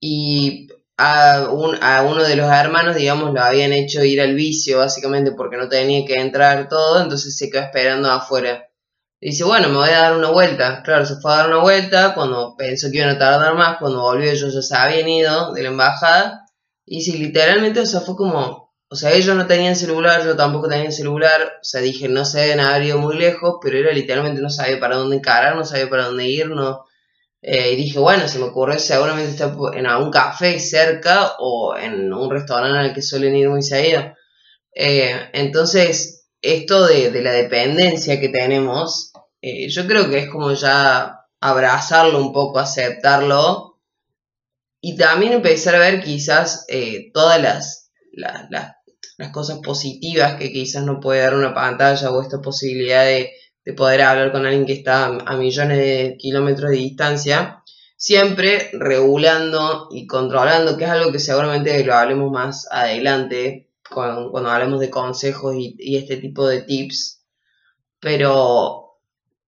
Y 0.00 0.68
a, 1.00 1.48
uno 1.50 2.22
de 2.22 2.36
los 2.36 2.50
hermanos, 2.50 2.96
digamos, 2.96 3.32
lo 3.32 3.40
habían 3.42 3.72
hecho 3.72 4.04
ir 4.04 4.20
al 4.20 4.34
vicio, 4.34 4.78
básicamente 4.78 5.32
porque 5.32 5.56
no 5.56 5.68
tenía 5.68 6.04
que 6.06 6.14
entrar 6.20 6.68
todo, 6.68 7.02
entonces 7.02 7.36
se 7.36 7.50
quedó 7.50 7.62
esperando 7.62 8.10
afuera. 8.10 8.68
dice, 9.20 9.44
bueno, 9.44 9.68
me 9.68 9.76
voy 9.76 9.90
a 9.90 10.00
dar 10.02 10.16
una 10.16 10.30
vuelta. 10.30 10.82
Claro, 10.82 11.06
se 11.06 11.16
fue 11.16 11.32
a 11.32 11.36
dar 11.38 11.48
una 11.48 11.58
vuelta, 11.58 12.14
cuando 12.14 12.56
pensó 12.56 12.90
que 12.90 12.98
iban 12.98 13.10
a 13.10 13.18
tardar 13.18 13.54
más, 13.54 13.78
cuando 13.78 14.02
volvió 14.02 14.30
ellos 14.30 14.54
ya 14.54 14.62
se 14.62 14.76
habían 14.76 15.08
ido 15.08 15.52
de 15.52 15.62
la 15.62 15.68
embajada. 15.70 16.46
Y 16.92 17.02
si 17.02 17.18
literalmente, 17.18 17.78
o 17.78 17.86
sea, 17.86 18.00
fue 18.00 18.16
como, 18.16 18.74
o 18.88 18.96
sea, 18.96 19.12
ellos 19.12 19.36
no 19.36 19.46
tenían 19.46 19.76
celular, 19.76 20.24
yo 20.24 20.34
tampoco 20.34 20.68
tenía 20.68 20.90
celular, 20.90 21.52
o 21.60 21.64
sea, 21.64 21.80
dije, 21.80 22.08
no 22.08 22.24
se 22.24 22.40
deben 22.40 22.58
haber 22.58 22.82
ido 22.82 22.98
muy 22.98 23.16
lejos, 23.16 23.58
pero 23.62 23.78
era 23.78 23.92
literalmente 23.92 24.42
no 24.42 24.50
sabía 24.50 24.80
para 24.80 24.96
dónde 24.96 25.14
encarar, 25.18 25.54
no 25.54 25.64
sabía 25.64 25.88
para 25.88 26.06
dónde 26.06 26.26
ir, 26.26 26.48
no, 26.48 26.84
eh, 27.42 27.74
y 27.74 27.76
dije, 27.76 28.00
bueno, 28.00 28.26
se 28.26 28.40
me 28.40 28.46
ocurrió 28.46 28.76
seguramente 28.80 29.30
está 29.30 29.54
en 29.72 29.86
algún 29.86 30.10
café 30.10 30.58
cerca 30.58 31.34
o 31.38 31.76
en 31.76 32.12
un 32.12 32.28
restaurante 32.28 32.80
al 32.80 32.92
que 32.92 33.02
suelen 33.02 33.36
ir 33.36 33.48
muy 33.48 33.62
seguido. 33.62 34.12
Eh, 34.74 35.14
entonces, 35.32 36.26
esto 36.42 36.88
de, 36.88 37.12
la 37.22 37.30
dependencia 37.32 38.18
que 38.18 38.30
tenemos, 38.30 39.12
eh, 39.42 39.68
yo 39.68 39.86
creo 39.86 40.10
que 40.10 40.18
es 40.18 40.28
como 40.28 40.52
ya 40.54 41.20
abrazarlo 41.40 42.18
un 42.18 42.32
poco, 42.32 42.58
aceptarlo 42.58 43.69
y 44.80 44.96
también 44.96 45.32
empezar 45.32 45.74
a 45.74 45.80
ver 45.80 46.02
quizás 46.02 46.66
todas 47.12 47.40
las, 47.40 47.90
las 48.12 49.30
cosas 49.32 49.58
positivas 49.58 50.36
que 50.36 50.52
quizás 50.52 50.84
no 50.84 51.00
puede 51.00 51.20
dar 51.20 51.34
una 51.34 51.54
pantalla 51.54 52.10
o 52.10 52.22
esta 52.22 52.40
posibilidad 52.40 53.04
de 53.04 53.30
de 53.64 53.72
poder 53.74 54.02
hablar 54.02 54.32
con 54.32 54.46
alguien 54.46 54.66
que 54.66 54.72
está 54.72 55.06
a 55.06 55.36
millones 55.36 55.78
de 55.78 56.16
kilómetros 56.18 56.70
de 56.70 56.76
distancia, 56.76 57.62
siempre 57.96 58.70
regulando 58.72 59.88
y 59.90 60.06
controlando, 60.06 60.76
que 60.76 60.84
es 60.84 60.90
algo 60.90 61.12
que 61.12 61.18
seguramente 61.18 61.84
lo 61.84 61.94
hablemos 61.94 62.30
más 62.30 62.66
adelante 62.70 63.70
cuando, 63.88 64.36
hablemos 64.48 64.80
de 64.80 64.90
consejos 64.90 65.54
y, 65.56 65.96
este 65.96 66.16
tipo 66.16 66.46
de 66.46 66.62
tips, 66.62 67.22
pero 67.98 68.98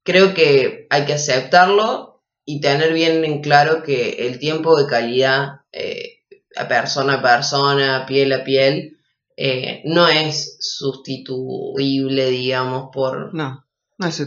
creo 0.02 0.34
que 0.34 0.86
hay 0.90 1.04
que 1.06 1.14
aceptarlo 1.14 2.11
y 2.44 2.60
tener 2.60 2.92
bien 2.92 3.24
en 3.24 3.40
claro 3.40 3.82
que 3.82 4.26
el 4.26 4.38
tiempo 4.38 4.76
de 4.76 4.86
calidad 4.86 5.60
eh, 5.72 6.20
a 6.56 6.68
persona 6.68 7.14
a 7.14 7.22
persona, 7.22 8.06
piel 8.06 8.32
a 8.32 8.44
piel, 8.44 8.98
eh, 9.36 9.82
no 9.84 10.08
es 10.08 10.58
sustituible, 10.60 12.26
digamos, 12.30 12.90
por, 12.92 13.34
no 13.34 13.64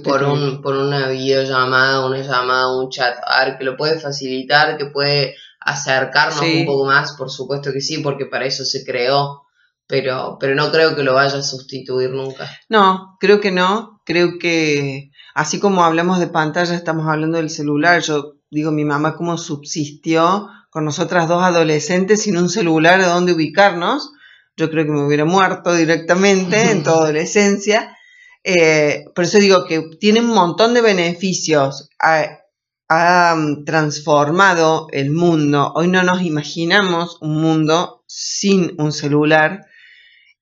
por, 0.04 0.24
un, 0.24 0.62
por 0.62 0.76
una 0.76 1.10
videollamada, 1.10 2.06
una 2.06 2.22
llamada, 2.22 2.78
un 2.78 2.90
chat, 2.90 3.18
a 3.26 3.46
ver, 3.46 3.58
que 3.58 3.64
lo 3.64 3.76
puede 3.76 4.00
facilitar, 4.00 4.78
que 4.78 4.86
puede 4.86 5.36
acercarnos 5.60 6.42
un 6.42 6.66
poco 6.66 6.86
más, 6.86 7.14
por 7.14 7.30
supuesto 7.30 7.72
que 7.74 7.82
sí, 7.82 8.00
porque 8.00 8.26
para 8.26 8.46
eso 8.46 8.64
se 8.64 8.86
creó, 8.86 9.44
pero, 9.88 10.38
pero 10.40 10.56
no 10.56 10.72
creo 10.72 10.96
que 10.96 11.04
lo 11.04 11.14
vaya 11.14 11.40
a 11.40 11.44
sustituir 11.44 12.12
nunca. 12.12 12.50
No, 12.70 13.18
creo 13.20 13.42
que 13.42 13.52
no, 13.52 14.02
creo 14.06 14.38
que 14.40 15.12
así 15.36 15.60
como 15.60 15.84
hablamos 15.84 16.20
de 16.20 16.28
pantalla, 16.28 16.74
estamos 16.74 17.08
hablando 17.08 17.38
del 17.38 17.52
celular, 17.52 18.02
yo 18.02 18.38
digo, 18.50 18.72
mi 18.72 18.86
mamá 18.86 19.16
cómo 19.16 19.38
subsistió 19.38 20.48
con 20.72 20.86
nosotras 20.86 21.28
dos 21.28 21.44
adolescentes 21.44 22.24
sin 22.24 22.38
un 22.38 22.50
celular 22.50 23.00
a 23.02 23.08
dónde 23.08 23.34
ubicarnos, 23.34 24.12
yo 24.58 24.72
creo 24.72 24.86
que 24.86 24.92
me 24.92 25.06
hubiera 25.06 25.26
muerto 25.26 25.74
directamente 25.74 26.72
en 26.72 26.84
toda 26.84 26.98
adolescencia. 27.04 27.96
Eh, 28.44 29.06
por 29.14 29.26
eso 29.26 29.38
digo 29.40 29.66
que 29.66 29.84
tiene 30.00 30.22
un 30.22 30.28
montón 30.28 30.74
de 30.74 30.82
beneficios. 30.82 31.90
Ha, 32.00 33.34
um, 33.36 33.66
transformado 33.66 34.88
el 34.92 35.12
mundo. 35.12 35.74
Hoy 35.76 35.88
no 35.88 36.04
nos 36.04 36.22
imaginamos 36.22 37.18
un 37.22 37.42
mundo 37.42 38.04
sin 38.08 38.76
un 38.78 38.94
celular. 38.94 39.66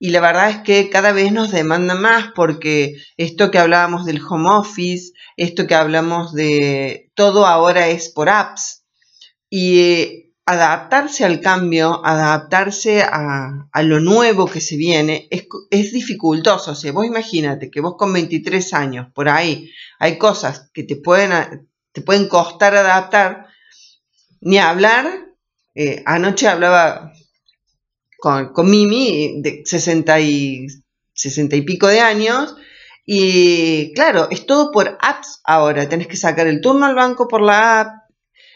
Y 0.03 0.09
la 0.09 0.19
verdad 0.19 0.49
es 0.49 0.57
que 0.63 0.89
cada 0.89 1.13
vez 1.13 1.31
nos 1.31 1.51
demanda 1.51 1.95
más 1.95 2.33
porque 2.35 2.97
esto 3.15 3.51
que 3.51 3.57
hablábamos 3.57 4.03
del 4.03 4.21
home 4.21 4.49
office, 4.49 5.13
esto 5.37 5.65
que 5.65 5.75
hablamos 5.75 6.33
de 6.33 7.09
todo 7.13 7.47
ahora 7.47 7.87
es 7.87 8.09
por 8.09 8.27
apps. 8.27 8.83
Y 9.49 10.33
adaptarse 10.45 11.23
al 11.23 11.39
cambio, 11.39 12.05
adaptarse 12.05 13.01
a, 13.01 13.69
lo 13.81 14.01
nuevo 14.01 14.45
que 14.45 14.59
se 14.59 14.75
viene, 14.75 15.29
es, 15.31 15.47
es, 15.71 15.93
dificultoso. 15.93 16.71
O 16.71 16.75
sea, 16.75 16.91
vos 16.91 17.05
imagínate 17.05 17.71
que 17.71 17.79
vos 17.79 17.95
con 17.97 18.11
23 18.11 18.73
años, 18.73 19.07
por 19.15 19.29
ahí, 19.29 19.71
hay 19.99 20.17
cosas 20.17 20.69
que 20.73 20.83
te 20.83 20.97
pueden, 20.97 21.69
te 21.93 22.01
pueden 22.01 22.27
costar 22.27 22.75
adaptar, 22.75 23.47
ni 24.41 24.57
hablar. 24.57 25.29
Eh, 25.75 26.03
anoche 26.05 26.49
hablaba 26.49 27.13
con, 28.23 28.53
con, 28.53 28.71
Mimi 28.71 29.41
de 29.41 29.63
60 29.65 30.19
y, 30.21 30.67
60 31.13 31.57
y 31.57 31.61
pico 31.63 31.87
de 31.87 31.99
años. 31.99 32.55
Y 33.05 33.91
claro, 33.95 34.29
es 34.31 34.45
todo 34.45 34.71
por 34.71 34.97
apps 35.01 35.41
ahora. 35.43 35.89
Tenés 35.89 36.07
que 36.07 36.15
sacar 36.15 36.47
el 36.47 36.61
turno 36.61 36.85
al 36.85 36.95
banco 36.95 37.27
por 37.27 37.41
la 37.41 37.81
app, 37.81 38.03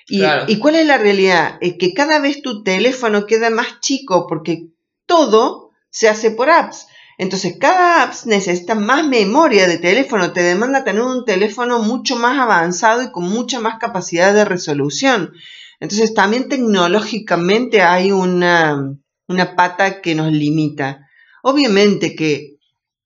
y, 0.10 0.58
cuál 0.60 0.76
es 0.76 0.88
la 0.88 0.98
realidad? 0.98 1.58
Es 1.60 1.74
que 1.78 1.94
cada 1.94 2.20
vez 2.20 2.42
tu 2.42 2.64
teléfono 2.64 3.26
queda 3.26 3.50
más 3.50 3.82
chico 3.82 4.26
porque 4.26 4.70
todo 5.06 5.72
se 5.90 6.08
hace 6.08 6.32
por 6.32 6.50
apps. 6.50 6.88
Entonces, 7.18 7.58
cada 7.60 8.04
app 8.04 8.14
necesita 8.24 8.74
más 8.74 9.06
memoria 9.06 9.68
de 9.68 9.80
teléfono, 9.80 10.32
te 10.32 10.44
demanda 10.44 10.86
tener 10.86 11.02
un 11.02 11.26
teléfono 11.26 11.80
mucho 11.80 12.16
más 12.16 12.40
avanzado 12.40 13.02
y 13.02 13.12
con 13.12 13.26
mucha 13.26 13.60
más 13.60 13.80
capacidad 13.80 14.34
de 14.34 14.46
resolución. 14.46 15.34
Entonces, 15.82 16.14
también 16.14 16.48
tecnológicamente 16.48 17.82
hay 17.82 18.14
una, 18.14 18.96
una 19.28 19.56
pata 19.56 20.02
que 20.02 20.16
nos 20.16 20.32
limita. 20.32 21.08
Obviamente 21.44 22.16
que 22.16 22.58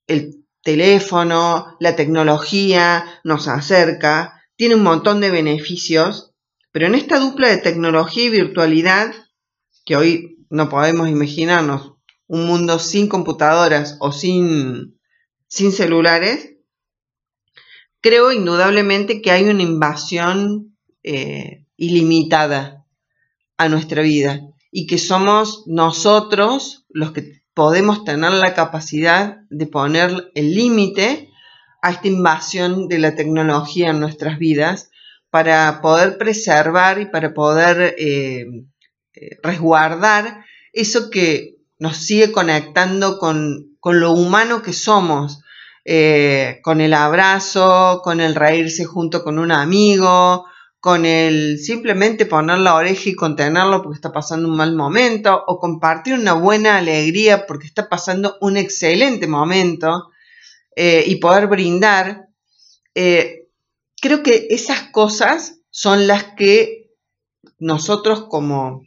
el 0.08 0.46
teléfono, 0.64 1.78
la 1.80 1.96
tecnología 1.96 3.06
nos 3.24 3.48
acerca, 3.48 4.44
tiene 4.56 4.76
un 4.76 4.84
montón 4.84 5.22
de 5.22 5.32
beneficios 5.32 6.32
pero 6.72 6.88
en 6.88 6.96
esta 6.96 7.20
dupla 7.20 7.50
de 7.50 7.58
tecnología 7.58 8.26
y 8.26 8.30
virtualidad, 8.30 9.14
que 9.86 9.96
hoy 9.96 10.46
no 10.50 10.70
podemos 10.70 11.10
imaginarnos 11.10 11.94
un 12.28 12.46
mundo 12.46 12.80
sin 12.80 13.10
computadoras 13.10 13.98
o 14.00 14.14
sin, 14.14 14.98
sin 15.48 15.74
celulares, 15.74 16.56
creo 18.00 18.32
indudablemente 18.32 19.22
que 19.22 19.32
hay 19.32 19.50
una 19.50 19.64
invasión 19.64 20.78
eh, 21.04 21.66
ilimitada 21.76 22.86
a 23.58 23.68
nuestra 23.68 24.02
vida 24.02 24.42
y 24.72 24.88
que 24.88 24.98
somos 24.98 25.64
nosotros 25.68 26.86
los 26.90 27.12
que 27.12 27.42
podemos 27.54 28.06
tener 28.06 28.32
la 28.32 28.54
capacidad 28.54 29.40
de 29.50 29.68
poner 29.68 30.32
el 30.34 30.56
límite 30.56 31.30
a 31.82 31.92
esta 31.92 32.08
invasión 32.08 32.88
de 32.88 33.00
la 33.00 33.16
tecnología 33.16 33.90
en 33.90 34.00
nuestras 34.00 34.40
vidas 34.40 34.90
para 35.30 35.82
poder 35.82 36.18
preservar 36.18 37.00
y 37.00 37.06
para 37.06 37.34
poder 37.34 37.96
eh, 37.98 38.46
eh, 39.14 39.40
resguardar 39.44 40.46
eso 40.74 41.10
que 41.10 41.58
nos 41.80 41.98
sigue 41.98 42.32
conectando 42.32 43.18
con, 43.18 43.78
lo 43.84 44.12
humano 44.12 44.62
que 44.62 44.74
somos, 44.74 45.42
eh, 45.84 46.60
con 46.64 46.80
el 46.80 46.94
abrazo, 46.94 48.02
con 48.04 48.22
el 48.22 48.36
reírse 48.36 48.86
junto 48.86 49.24
con 49.24 49.40
un 49.40 49.52
amigo, 49.52 50.46
con 50.82 51.06
el 51.06 51.60
simplemente 51.60 52.26
poner 52.26 52.58
la 52.58 52.76
oreja 52.76 53.10
y 53.10 53.16
contenerlo 53.16 53.82
porque 53.82 53.96
está 53.96 54.12
pasando 54.12 54.50
un 54.50 54.58
mal 54.58 54.76
momento, 54.76 55.42
o 55.48 55.58
compartir 55.60 56.16
una 56.16 56.34
buena 56.34 56.78
alegría 56.78 57.46
porque 57.48 57.68
está 57.68 57.88
pasando 57.88 58.36
un 58.42 58.58
excelente 58.58 59.28
momento, 59.28 60.10
eh, 60.76 61.06
y 61.08 61.16
poder 61.16 61.48
brindar. 61.48 62.28
creo 62.94 64.24
que 64.24 64.48
esas 64.50 64.90
cosas 64.92 65.60
son 65.70 66.08
las 66.08 66.34
que 66.36 66.90
nosotros 67.60 68.26
como 68.28 68.82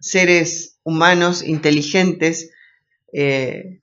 seres 0.00 0.78
humanos 0.84 1.42
inteligentes, 1.42 2.50
eh, 3.12 3.80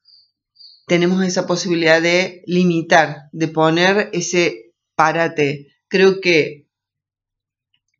tenemos 0.88 1.23
esa 1.25 1.45
posibilidad 1.45 2.01
de 2.01 2.43
limitar, 2.47 3.23
de 3.34 3.49
poner 3.49 4.10
ese 4.13 4.71
parate. 4.95 5.67
Creo 5.89 6.21
que 6.21 6.66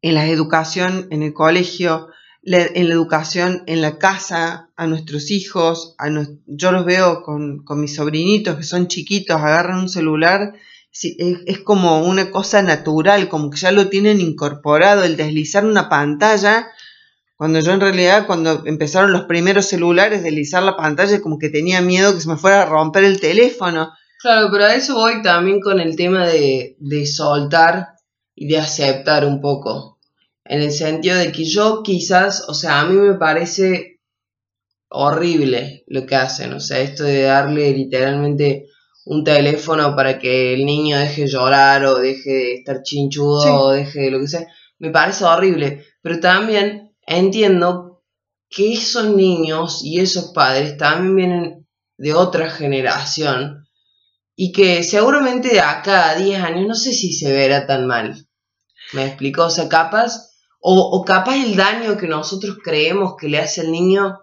en 0.08 0.16
la 0.16 0.28
educación, 0.28 1.08
en 1.12 1.22
el 1.22 1.34
colegio, 1.34 2.08
en 2.44 2.88
la 2.88 2.94
educación 2.94 3.64
en 3.68 3.82
la 3.82 3.98
casa, 3.98 4.70
a 4.78 4.88
nuestros 4.88 5.32
hijos, 5.32 5.96
a 5.98 6.08
yo 6.46 6.72
los 6.72 6.86
veo 6.86 7.24
con, 7.24 7.66
con, 7.66 7.82
mis 7.82 7.96
sobrinitos 7.96 8.56
que 8.56 8.64
son 8.64 8.88
chiquitos, 8.88 9.36
agarran 9.36 9.80
un 9.80 9.90
celular, 9.90 10.54
es, 10.94 11.60
como 11.60 12.00
una 12.08 12.32
cosa 12.32 12.62
natural, 12.62 13.28
como 13.28 13.50
que 13.50 13.58
ya 13.58 13.74
lo 13.74 13.90
tienen 13.90 14.22
incorporado, 14.22 15.04
el 15.04 15.18
deslizar 15.18 15.66
una 15.66 15.90
pantalla 15.90 16.68
cuando 17.36 17.60
yo 17.60 17.74
en 17.74 17.82
realidad, 17.82 18.26
cuando 18.26 18.64
empezaron 18.66 19.12
los 19.12 19.26
primeros 19.26 19.68
celulares, 19.68 20.24
deslizar 20.24 20.64
la 20.64 20.76
pantalla, 20.76 21.22
como 21.22 21.38
que 21.38 21.50
tenía 21.50 21.82
miedo 21.82 22.16
que 22.16 22.22
se 22.22 22.30
me 22.30 22.38
fuera 22.38 22.64
a 22.64 22.66
romper 22.66 23.04
el 23.04 23.20
teléfono. 23.20 23.92
Claro, 24.20 24.48
pero 24.52 24.64
a 24.64 24.74
eso 24.74 24.96
voy 24.96 25.22
también 25.22 25.60
con 25.60 25.80
el 25.80 25.96
tema 25.96 26.26
de, 26.26 26.78
de 26.80 27.06
soltar 27.06 27.90
y 28.34 28.48
de 28.48 28.58
aceptar 28.58 29.26
un 29.26 29.42
poco. 29.42 29.97
En 30.50 30.62
el 30.62 30.72
sentido 30.72 31.18
de 31.18 31.32
que 31.32 31.46
yo 31.46 31.84
quizás, 31.84 32.46
o 32.48 32.54
sea, 32.54 32.82
a 32.82 32.86
mí 32.86 32.96
me 32.96 33.16
parece 33.16 34.00
horrible 34.90 35.84
lo 35.88 36.06
que 36.06 36.16
hacen. 36.16 36.54
O 36.54 36.60
sea, 36.60 36.80
esto 36.80 37.04
de 37.04 37.24
darle 37.24 37.72
literalmente 37.72 38.68
un 39.06 39.24
teléfono 39.24 39.96
para 39.96 40.20
que 40.20 40.54
el 40.54 40.66
niño 40.66 40.98
deje 40.98 41.24
de 41.24 41.28
llorar 41.28 41.86
o 41.86 41.96
deje 41.96 42.30
de 42.30 42.54
estar 42.56 42.82
chinchudo 42.84 43.62
o 43.62 43.72
deje 43.72 44.02
de 44.02 44.12
lo 44.12 44.20
que 44.20 44.28
sea. 44.28 44.48
Me 44.80 44.90
parece 44.90 45.26
horrible. 45.26 45.86
Pero 46.02 46.20
también 46.20 46.96
entiendo 47.06 48.04
que 48.50 48.74
esos 48.74 49.14
niños 49.16 49.82
y 49.84 50.00
esos 50.00 50.32
padres 50.34 50.78
también 50.78 51.16
vienen 51.16 51.68
de 51.98 52.14
otra 52.14 52.50
generación 52.50 53.68
y 54.36 54.52
que 54.52 54.84
seguramente 54.84 55.50
de 55.50 55.62
acá 55.62 56.12
a 56.12 56.16
10 56.16 56.40
años 56.42 56.68
no 56.68 56.76
sé 56.76 56.94
si 56.94 57.12
se 57.12 57.32
verá 57.32 57.66
tan 57.66 57.88
mal. 57.88 58.28
¿Me 58.94 59.06
explico? 59.06 59.46
O 59.46 59.50
sea, 59.50 59.68
capaz, 59.68 60.27
o, 60.60 61.04
capaz 61.06 61.36
el 61.36 61.56
daño 61.56 61.98
que 61.98 62.08
nosotros 62.08 62.58
creemos 62.64 63.16
que 63.20 63.30
le 63.30 63.40
hace 63.40 63.62
al 63.62 63.72
niño 63.72 64.20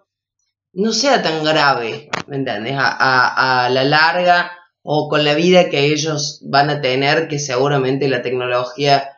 no 0.73 0.93
sea 0.93 1.23
tan 1.23 1.45
grave, 1.45 2.11
¿me 2.27 2.37
entiendes? 2.37 2.75
A, 2.77 3.69
la 3.71 3.85
larga 3.85 4.53
o 4.83 5.09
con 5.09 5.25
la 5.25 5.35
vida 5.35 5.71
que 5.71 5.87
ellos 5.87 6.43
van 6.45 6.71
a 6.71 6.81
tener, 6.81 7.29
que 7.29 7.39
seguramente 7.39 8.09
la 8.09 8.23
tecnología 8.23 9.09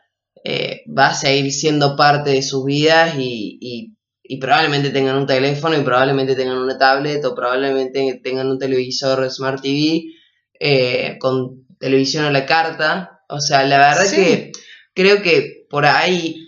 eh, 0.44 0.82
va 0.96 1.08
a 1.08 1.14
seguir 1.14 1.50
siendo 1.52 1.96
parte 1.96 2.30
de 2.30 2.42
sus 2.42 2.64
vidas 2.64 3.14
y, 3.18 3.92
probablemente 4.40 4.90
tengan 4.90 5.16
un 5.16 5.26
teléfono 5.26 5.76
y 5.76 5.82
probablemente 5.82 6.34
tengan 6.34 6.58
una 6.58 6.76
tablet 6.76 7.24
o 7.24 7.34
probablemente 7.34 8.20
tengan 8.22 8.50
un 8.50 8.58
televisor 8.58 9.30
Smart 9.30 9.62
TV 9.62 10.02
eh, 10.58 11.16
con 11.20 11.64
televisión 11.78 12.24
a 12.24 12.30
la 12.30 12.44
carta. 12.44 13.22
O 13.28 13.40
sea, 13.40 13.64
la 13.64 13.78
verdad 13.78 14.10
que 14.10 14.52
creo 14.94 15.22
que 15.22 15.66
por 15.70 15.86
ahí 15.86 16.45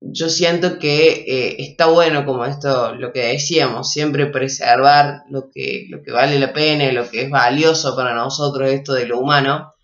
yo 0.00 0.28
siento 0.28 0.78
que 0.78 1.24
eh, 1.26 1.56
está 1.58 1.86
bueno 1.86 2.24
como 2.24 2.44
esto, 2.44 2.94
lo 2.94 3.12
que 3.12 3.26
decíamos, 3.26 3.92
siempre 3.92 4.26
preservar 4.26 5.24
lo 5.28 5.50
que, 5.50 5.86
lo 5.88 6.02
que 6.02 6.10
vale 6.12 6.38
la 6.38 6.52
pena, 6.52 6.90
lo 6.92 7.08
que 7.08 7.22
es 7.22 7.30
valioso 7.30 7.94
para 7.94 8.14
nosotros, 8.14 8.70
esto 8.70 8.94
de 8.94 9.06
lo 9.06 9.18
humano 9.18 9.74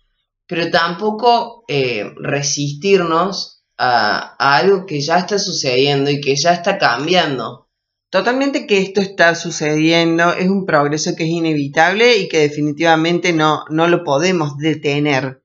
pero 0.47 0.71
tampoco 0.71 1.65
eh, 1.67 2.13
resistirnos 2.15 3.65
a, 3.77 4.35
algo 4.57 4.85
que 4.85 5.01
ya 5.01 5.19
está 5.19 5.37
sucediendo 5.37 6.09
y 6.09 6.21
que 6.21 6.35
ya 6.35 6.53
está 6.53 6.77
cambiando. 6.77 7.67
Totalmente 8.09 8.65
que 8.65 8.79
esto 8.79 9.01
está 9.01 9.35
sucediendo, 9.35 10.31
es 10.31 10.47
un 10.47 10.65
progreso 10.65 11.13
que 11.15 11.25
es 11.25 11.29
inevitable 11.29 12.17
y 12.17 12.29
que 12.29 12.39
definitivamente 12.39 13.33
no, 13.33 13.65
no 13.69 13.87
lo 13.87 14.05
podemos 14.05 14.57
detener. 14.57 15.41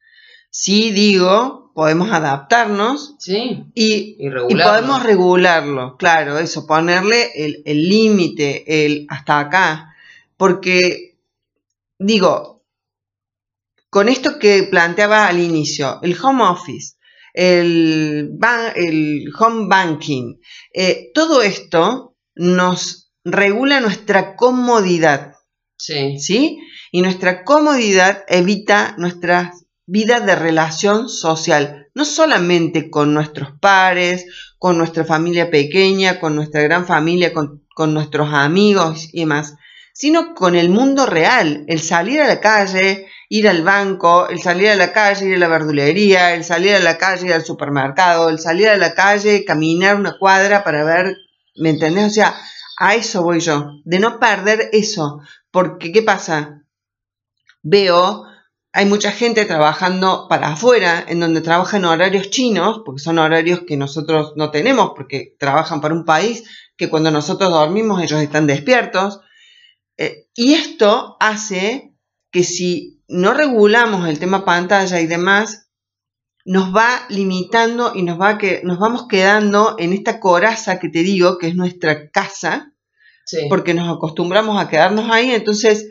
Sí 0.51 0.93
digo, 0.93 1.62
podemos 1.75 2.11
adaptarnos 2.11 3.15
sí, 3.19 3.65
y, 3.75 4.17
y, 4.19 4.31
podemos 4.31 5.03
regularlo, 5.03 5.97
claro, 5.97 6.39
eso, 6.39 6.67
ponerle 6.67 7.31
el 7.35 7.89
límite, 7.89 8.85
el 8.85 9.07
hasta 9.09 9.41
acá, 9.41 9.95
porque 10.37 11.17
digo, 11.99 12.53
con 13.93 14.09
esto 14.09 14.39
que 14.39 14.63
planteaba 14.65 15.27
al 15.27 15.39
inicio, 15.39 16.01
el 16.03 16.17
home 16.21 16.45
office, 16.45 16.97
el, 17.35 18.39
el 18.75 19.33
home 19.39 19.67
banking, 19.69 20.41
eh, 20.73 21.11
todo 21.15 21.43
esto 21.43 22.17
nos 22.35 23.13
regula 23.25 23.81
nuestra 23.81 24.37
comodidad. 24.37 25.35
Sí. 25.77 26.19
¿Sí? 26.19 26.59
Y 26.91 27.03
nuestra 27.03 27.45
comodidad 27.45 28.25
evita 28.29 28.95
nuestra 28.99 29.53
vida 29.87 30.21
de 30.21 30.37
relación 30.37 31.09
social, 31.09 31.89
no 31.95 32.05
solamente 32.05 32.91
con 32.91 33.15
nuestros 33.15 33.51
pares, 33.61 34.27
con 34.59 34.79
nuestra 34.79 35.05
familia 35.05 35.51
pequeña, 35.51 36.21
con 36.21 36.37
nuestra 36.37 36.63
gran 36.63 36.87
familia, 36.87 37.33
con, 37.33 37.67
con 37.75 37.93
nuestros 37.93 38.33
amigos 38.33 39.09
y 39.13 39.21
demás, 39.21 39.57
sino 39.93 40.35
con 40.35 40.55
el 40.55 40.69
mundo 40.69 41.07
real, 41.07 41.65
el 41.69 41.81
salir 41.81 42.21
a 42.21 42.29
la 42.29 42.41
calle, 42.41 43.07
ir 43.29 43.49
al 43.49 43.63
banco, 43.63 44.29
el 44.29 44.41
salir 44.41 44.69
a 44.69 44.77
la 44.77 44.93
calle, 44.93 45.27
ir 45.27 45.37
a 45.37 45.39
la 45.39 45.49
verdulería, 45.49 46.35
el 46.35 46.45
salir 46.45 46.75
a 46.75 46.81
la 46.81 46.97
calle, 46.97 47.27
ir 47.27 47.33
al 47.35 47.45
supermercado, 47.45 48.29
el 48.29 48.39
salir 48.39 48.69
a 48.69 48.77
la 48.77 48.95
calle, 48.95 49.45
caminar 49.45 49.97
una 49.97 50.17
cuadra 50.19 50.65
para 50.65 50.85
ver, 50.85 51.17
¿me 51.57 51.71
entendés? 51.71 52.07
O 52.07 52.11
sea, 52.11 52.35
a 52.79 52.95
eso 52.95 53.23
voy 53.23 53.41
yo, 53.41 53.81
de 53.85 53.99
no 53.99 54.19
perder 54.19 54.71
eso, 54.73 55.21
porque 55.51 55.93
¿qué 55.93 56.03
pasa? 56.03 56.63
Veo, 57.63 58.25
hay 58.73 58.87
mucha 58.87 59.13
gente 59.13 59.45
trabajando 59.45 60.27
para 60.29 60.55
afuera, 60.55 61.05
en 61.07 61.21
donde 61.21 61.43
trabajan 61.43 61.85
horarios 61.85 62.31
chinos, 62.31 62.81
porque 62.85 63.03
son 63.03 63.19
horarios 63.19 63.61
que 63.67 63.77
nosotros 63.77 64.33
no 64.37 64.51
tenemos, 64.51 64.93
porque 64.97 65.37
trabajan 65.39 65.81
para 65.83 65.95
un 65.95 66.07
país 66.07 66.45
que 66.77 66.89
cuando 66.89 67.11
nosotros 67.11 67.51
dormimos 67.51 68.03
ellos 68.03 68.23
están 68.23 68.47
despiertos. 68.47 69.21
Eh, 69.99 70.27
y 70.35 70.55
esto 70.55 71.17
hace 71.21 71.93
que 72.31 72.45
si 72.45 73.03
no 73.09 73.35
regulamos 73.35 74.09
el 74.09 74.19
tema 74.19 74.47
pantalla 74.47 75.01
y 75.01 75.07
demás, 75.07 75.69
nos 76.47 76.75
va 76.75 77.05
limitando 77.11 77.93
y 77.95 78.03
nos, 78.03 78.19
va 78.19 78.39
que, 78.39 78.63
nos 78.65 78.79
vamos 78.79 79.07
quedando 79.07 79.77
en 79.79 79.93
esta 79.93 80.19
coraza 80.19 80.79
que 80.81 80.89
te 80.89 81.03
digo, 81.03 81.37
que 81.37 81.49
es 81.49 81.55
nuestra 81.55 82.11
casa, 82.11 82.73
porque 83.49 83.75
nos 83.75 83.95
acostumbramos 83.95 84.61
a 84.61 84.69
quedarnos 84.69 85.11
ahí, 85.11 85.31
entonces 85.31 85.89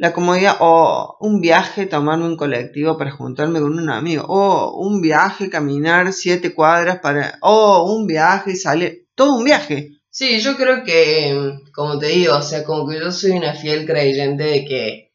la 0.00 0.14
comodidad, 0.14 0.56
o 0.60 1.18
un 1.20 1.42
viaje, 1.42 1.84
tomarme 1.84 2.24
un 2.24 2.38
colectivo 2.38 2.96
para 2.96 3.10
juntarme 3.10 3.60
con 3.60 3.78
un 3.78 3.90
amigo, 3.90 4.24
o 4.26 4.78
un 4.80 5.02
viaje, 5.02 5.50
caminar 5.50 6.14
siete 6.14 6.54
cuadras 6.54 7.00
para, 7.00 7.38
o 7.42 7.84
un 7.92 8.06
viaje, 8.06 8.56
salir, 8.56 9.08
todo 9.14 9.34
un 9.34 9.44
viaje. 9.44 9.90
Sí, 10.08 10.40
yo 10.40 10.56
creo 10.56 10.84
que, 10.84 11.52
como 11.74 11.98
te 11.98 12.06
digo, 12.06 12.34
o 12.34 12.40
sea, 12.40 12.64
como 12.64 12.88
que 12.88 12.98
yo 12.98 13.12
soy 13.12 13.32
una 13.32 13.52
fiel 13.52 13.84
creyente 13.84 14.44
de 14.44 14.64
que 14.64 15.12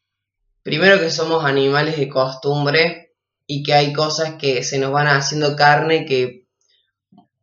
primero 0.62 1.00
que 1.00 1.10
somos 1.10 1.44
animales 1.44 1.96
de 1.96 2.08
costumbre 2.08 3.16
y 3.44 3.64
que 3.64 3.74
hay 3.74 3.92
cosas 3.92 4.34
que 4.38 4.62
se 4.62 4.78
nos 4.78 4.92
van 4.92 5.08
haciendo 5.08 5.56
carne 5.56 6.06
que 6.06 6.46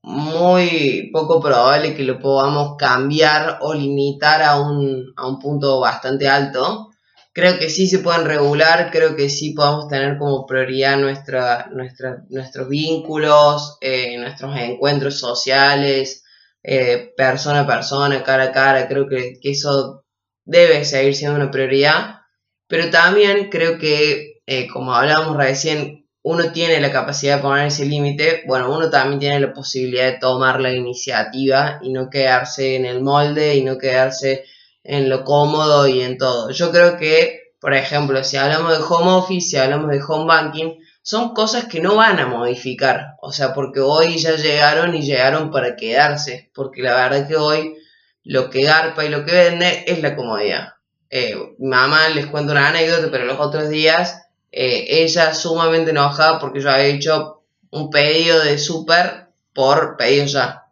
muy 0.01 1.10
poco 1.12 1.41
probable 1.41 1.93
que 1.93 2.06
lo 2.06 2.19
podamos 2.19 2.77
cambiar 2.77 3.58
o 3.60 3.73
limitar 3.73 4.41
a 4.43 4.62
un, 4.62 5.12
a 5.17 5.27
un 5.27 5.39
punto 5.39 5.82
bastante 5.82 6.29
alto. 6.29 6.92
Creo 7.34 7.58
que 7.58 7.69
sí 7.69 7.88
se 7.88 8.00
pueden 8.00 8.26
regular, 8.26 8.91
creo 8.91 9.15
que 9.15 9.28
sí 9.28 9.54
podemos 9.54 9.88
tener 9.88 10.19
como 10.19 10.46
prioridad 10.46 10.98
nuestra, 11.00 11.67
nuestra, 11.74 12.24
nuestros 12.30 12.69
vínculos, 12.69 13.78
eh, 13.82 14.17
nuestros 14.19 14.56
encuentros 14.56 15.17
sociales, 15.17 16.24
eh, 16.62 17.12
persona 17.17 17.62
a 17.62 17.67
persona, 17.67 18.24
cara 18.24 18.46
a 18.46 18.52
cara, 18.52 18.88
creo 18.88 19.08
que, 19.08 19.39
que 19.41 19.52
eso 19.52 20.06
debe 20.46 20.86
seguir 20.86 21.15
siendo 21.15 21.38
una 21.38 21.50
prioridad. 21.50 22.19
Pero 22.67 22.91
también 22.91 23.50
creo 23.50 23.80
que, 23.80 24.41
eh, 24.46 24.67
como 24.67 24.93
hablábamos 24.93 25.36
recién, 25.36 26.08
uno 26.22 26.52
tiene 26.54 26.80
la 26.80 26.91
capacidad 26.91 27.38
de 27.38 27.41
poner 27.41 27.67
ese 27.67 27.86
límite, 27.86 28.43
bueno, 28.48 28.74
uno 28.74 28.89
también 28.91 29.19
tiene 29.19 29.39
la 29.39 29.54
posibilidad 29.54 30.06
de 30.06 30.19
tomar 30.19 30.62
la 30.62 30.72
iniciativa 30.72 31.80
y 31.82 31.91
no 31.91 32.10
quedarse 32.10 32.76
en 32.76 32.86
el 32.86 33.02
molde 33.02 33.56
y 33.56 33.63
no 33.63 33.78
quedarse 33.78 34.46
en 34.84 35.10
lo 35.10 35.24
cómodo 35.24 35.88
y 35.88 36.02
en 36.02 36.17
todo. 36.17 36.52
Yo 36.52 36.72
creo 36.72 36.98
que, 36.98 37.54
por 37.60 37.74
ejemplo, 37.74 38.24
si 38.24 38.38
hablamos 38.38 38.78
de 38.78 38.84
home 38.84 39.12
office, 39.12 39.50
si 39.50 39.58
hablamos 39.58 39.89
de 39.91 40.02
home 40.06 40.26
banking, 40.26 40.76
son 41.02 41.34
cosas 41.34 41.65
que 41.65 41.82
no 41.82 41.96
van 41.96 42.19
a 42.19 42.28
modificar. 42.28 43.15
O 43.22 43.32
sea, 43.32 43.54
porque 43.54 43.80
hoy 43.80 44.17
ya 44.17 44.36
llegaron 44.36 44.96
y 44.96 45.02
llegaron 45.02 45.52
para 45.52 45.76
quedarse. 45.76 46.50
Porque 46.54 46.82
la 46.82 46.96
verdad 46.96 47.28
que 47.28 47.36
hoy 47.36 47.76
lo 48.24 48.50
que 48.50 48.63
garpa 48.63 49.04
y 49.06 49.10
lo 49.10 49.26
que 49.26 49.34
vende 49.34 49.84
es 49.88 50.02
la 50.02 50.15
comodidad. 50.15 50.74
Eh, 51.10 51.36
mamá 51.60 52.10
les 52.10 52.26
cuento 52.28 52.54
una 52.54 52.69
anécdota, 52.69 53.10
pero 53.12 53.26
los 53.26 53.39
otros 53.39 53.69
días 53.69 54.24
eh, 54.52 55.04
ella 55.04 55.34
sumamente 55.34 55.91
enojada 55.91 56.39
porque 56.39 56.62
yo 56.62 56.69
había 56.69 56.86
hecho 56.86 57.43
un 57.72 57.89
pedido 57.89 58.39
de 58.43 58.58
súper 58.58 59.28
por 59.54 59.98
pedido 59.98 60.26
ya. 60.26 60.65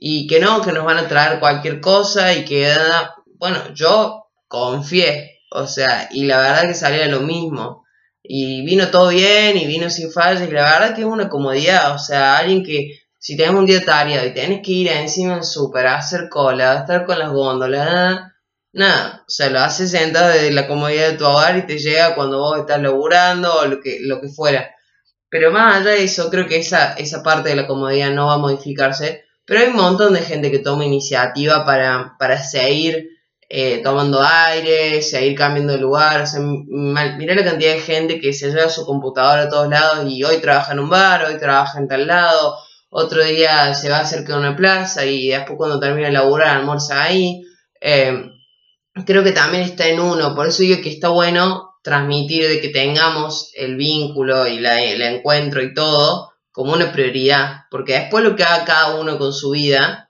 Y 0.00 0.26
que 0.26 0.40
no, 0.40 0.60
que 0.62 0.72
nos 0.72 0.84
van 0.84 0.98
a 0.98 1.08
traer 1.08 1.40
cualquier 1.40 1.80
cosa 1.80 2.32
y 2.34 2.44
que, 2.44 2.70
bueno, 3.38 3.72
yo 3.74 4.26
confié, 4.48 5.40
o 5.50 5.66
sea, 5.66 6.08
y 6.10 6.24
la 6.26 6.38
verdad 6.38 6.68
que 6.68 6.74
salía 6.74 7.06
lo 7.06 7.20
mismo. 7.20 7.84
Y 8.22 8.64
vino 8.64 8.88
todo 8.88 9.08
bien 9.08 9.56
y 9.56 9.66
vino 9.66 9.88
sin 9.90 10.12
fallas 10.12 10.46
y 10.48 10.52
la 10.52 10.64
verdad 10.64 10.94
que 10.94 11.02
es 11.02 11.06
una 11.06 11.28
comodidad, 11.28 11.94
o 11.94 11.98
sea, 11.98 12.36
alguien 12.36 12.62
que 12.64 13.00
si 13.18 13.36
tenemos 13.36 13.60
un 13.60 13.66
día 13.66 13.78
y 14.26 14.34
tienes 14.34 14.60
que 14.62 14.72
ir 14.72 14.88
encima 14.88 15.34
del 15.34 15.44
súper 15.44 15.86
a 15.86 15.98
hacer 15.98 16.28
cola, 16.28 16.72
a 16.72 16.80
estar 16.80 17.04
con 17.06 17.18
las 17.18 17.30
góndolas, 17.30 18.20
nada, 18.72 19.24
o 19.26 19.30
sea, 19.30 19.50
lo 19.50 19.60
haces 19.60 19.90
sentado 19.90 20.28
desde 20.28 20.50
la 20.50 20.66
comodidad 20.66 21.10
de 21.10 21.18
tu 21.18 21.24
hogar 21.24 21.56
y 21.56 21.66
te 21.66 21.78
llega 21.78 22.14
cuando 22.14 22.38
vos 22.38 22.58
estás 22.60 22.80
laburando 22.82 23.52
o 23.54 23.66
lo 23.66 23.80
que, 23.80 23.98
lo 24.02 24.20
que 24.20 24.28
fuera. 24.28 24.74
Pero 25.30 25.50
más 25.50 25.76
allá 25.76 25.90
de 25.90 26.04
eso, 26.04 26.30
creo 26.30 26.46
que 26.46 26.58
esa, 26.58 26.94
esa 26.94 27.22
parte 27.22 27.50
de 27.50 27.56
la 27.56 27.66
comodidad 27.66 28.10
no 28.10 28.26
va 28.26 28.34
a 28.34 28.38
modificarse, 28.38 29.24
pero 29.44 29.60
hay 29.60 29.68
un 29.68 29.76
montón 29.76 30.12
de 30.14 30.20
gente 30.20 30.50
que 30.50 30.58
toma 30.58 30.84
iniciativa 30.84 31.64
para, 31.64 32.16
para 32.18 32.42
seguir 32.42 33.17
eh, 33.48 33.80
tomando 33.82 34.22
aire, 34.22 35.00
seguir 35.02 35.36
cambiando 35.36 35.72
de 35.72 35.78
lugar. 35.78 36.22
O 36.22 36.40
mirá 36.40 37.34
la 37.34 37.44
cantidad 37.44 37.74
de 37.74 37.80
gente 37.80 38.20
que 38.20 38.32
se 38.32 38.50
lleva 38.50 38.68
su 38.68 38.84
computadora 38.84 39.44
a 39.44 39.48
todos 39.48 39.68
lados 39.68 40.10
y 40.10 40.22
hoy 40.24 40.38
trabaja 40.38 40.72
en 40.72 40.80
un 40.80 40.90
bar, 40.90 41.24
hoy 41.24 41.38
trabaja 41.38 41.78
en 41.78 41.88
tal 41.88 42.06
lado, 42.06 42.56
otro 42.90 43.24
día 43.24 43.74
se 43.74 43.90
va 43.90 43.98
a 43.98 44.02
acercar 44.02 44.36
a 44.36 44.40
una 44.40 44.56
plaza 44.56 45.04
y 45.06 45.28
después 45.28 45.56
cuando 45.56 45.80
termina 45.80 46.08
de 46.08 46.12
laburar 46.12 46.56
almuerza 46.56 47.02
ahí. 47.02 47.42
Eh, 47.80 48.30
creo 49.06 49.22
que 49.22 49.32
también 49.32 49.62
está 49.62 49.86
en 49.86 50.00
uno, 50.00 50.34
por 50.34 50.48
eso 50.48 50.62
digo 50.62 50.82
que 50.82 50.90
está 50.90 51.08
bueno 51.08 51.68
transmitir 51.82 52.48
de 52.48 52.60
que 52.60 52.68
tengamos 52.68 53.52
el 53.54 53.76
vínculo 53.76 54.46
y 54.46 54.58
el 54.58 55.02
encuentro 55.02 55.62
y 55.62 55.72
todo 55.72 56.32
como 56.50 56.72
una 56.72 56.90
prioridad, 56.90 57.66
porque 57.70 57.94
después 57.94 58.24
lo 58.24 58.34
que 58.34 58.42
haga 58.42 58.64
cada 58.64 58.96
uno 58.96 59.16
con 59.16 59.32
su 59.32 59.50
vida, 59.50 60.07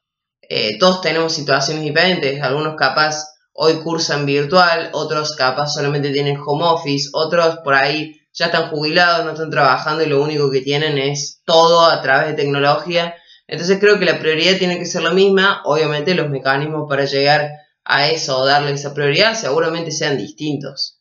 eh, 0.49 0.79
todos 0.79 1.03
tenemos 1.03 1.35
situaciones 1.35 1.85
diferentes, 1.85 2.43
algunos 2.43 2.75
capaz 2.77 3.25
hoy 3.53 3.81
cursan 3.83 4.25
virtual, 4.25 4.91
otros 4.93 5.35
capaz 5.37 5.75
solamente 5.75 6.11
tienen 6.11 6.39
home 6.45 6.65
office, 6.65 7.11
otros 7.13 7.59
por 7.65 7.75
ahí 7.75 8.19
ya 8.33 8.47
están 8.47 8.71
jubilados, 8.71 9.25
no 9.25 9.33
están 9.33 9.51
trabajando 9.51 10.03
y 10.03 10.09
lo 10.09 10.23
único 10.23 10.51
que 10.51 10.61
tienen 10.61 10.97
es 10.97 11.43
todo 11.45 11.85
a 11.85 12.01
través 12.01 12.29
de 12.29 12.35
tecnología. 12.35 13.15
Entonces 13.47 13.79
creo 13.81 13.99
que 13.99 14.05
la 14.05 14.21
prioridad 14.21 14.59
tiene 14.59 14.79
que 14.79 14.87
ser 14.87 15.03
la 15.03 15.13
misma, 15.13 15.63
obviamente 15.65 16.15
los 16.15 16.31
mecanismos 16.31 16.87
para 16.89 17.05
llegar 17.05 17.51
a 17.85 18.09
eso 18.09 18.39
o 18.39 18.47
darle 18.47 18.73
esa 18.73 18.95
prioridad 18.95 19.35
seguramente 19.35 19.91
sean 19.91 20.17
distintos. 20.17 21.01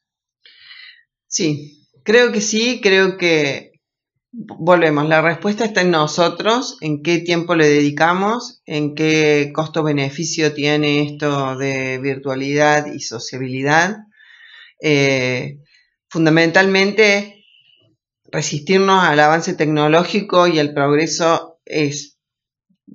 Sí, 1.27 1.87
creo 2.03 2.31
que 2.31 2.41
sí, 2.41 2.81
creo 2.81 3.17
que 3.17 3.76
volvemos, 4.37 5.07
la 5.07 5.21
respuesta 5.21 5.65
está 5.65 5.81
en 5.81 5.91
nosotros, 5.91 6.77
en 6.81 7.01
qué 7.01 7.17
tiempo 7.19 7.55
le 7.55 7.67
dedicamos, 7.67 8.61
en 8.65 8.93
qué 8.93 9.51
costo-beneficio 9.53 10.53
tiene 10.53 11.01
esto 11.01 11.57
de 11.57 11.97
virtualidad 11.97 12.85
y 12.93 12.99
sociabilidad. 12.99 13.97
Eh, 14.79 15.57
fundamentalmente, 16.07 17.45
resistirnos 18.31 19.03
al 19.03 19.19
avance 19.19 19.55
tecnológico 19.55 20.45
y 20.47 20.59
al 20.59 20.73
progreso 20.73 21.59
es 21.65 22.19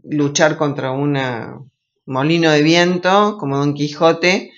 luchar 0.05 0.57
contra 0.57 0.93
una 0.93 1.59
molino 2.07 2.51
de 2.51 2.63
viento, 2.63 3.37
como 3.39 3.59
Don 3.59 3.75
Quijote, 3.75 4.53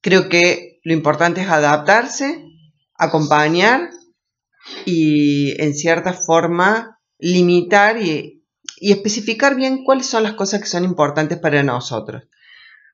creo 0.00 0.28
que 0.28 0.80
lo 0.84 0.94
importante 0.94 1.42
es 1.42 1.48
adaptarse, 1.48 2.44
acompañar 2.94 3.90
y 4.84 5.60
en 5.62 5.74
cierta 5.74 6.12
forma 6.12 6.98
limitar 7.18 8.00
y, 8.00 8.40
especificar 8.80 9.54
bien 9.54 9.84
cuáles 9.84 10.06
son 10.06 10.24
las 10.24 10.32
cosas 10.32 10.60
que 10.60 10.66
son 10.66 10.82
importantes 10.82 11.38
para 11.38 11.62
nosotros. 11.62 12.24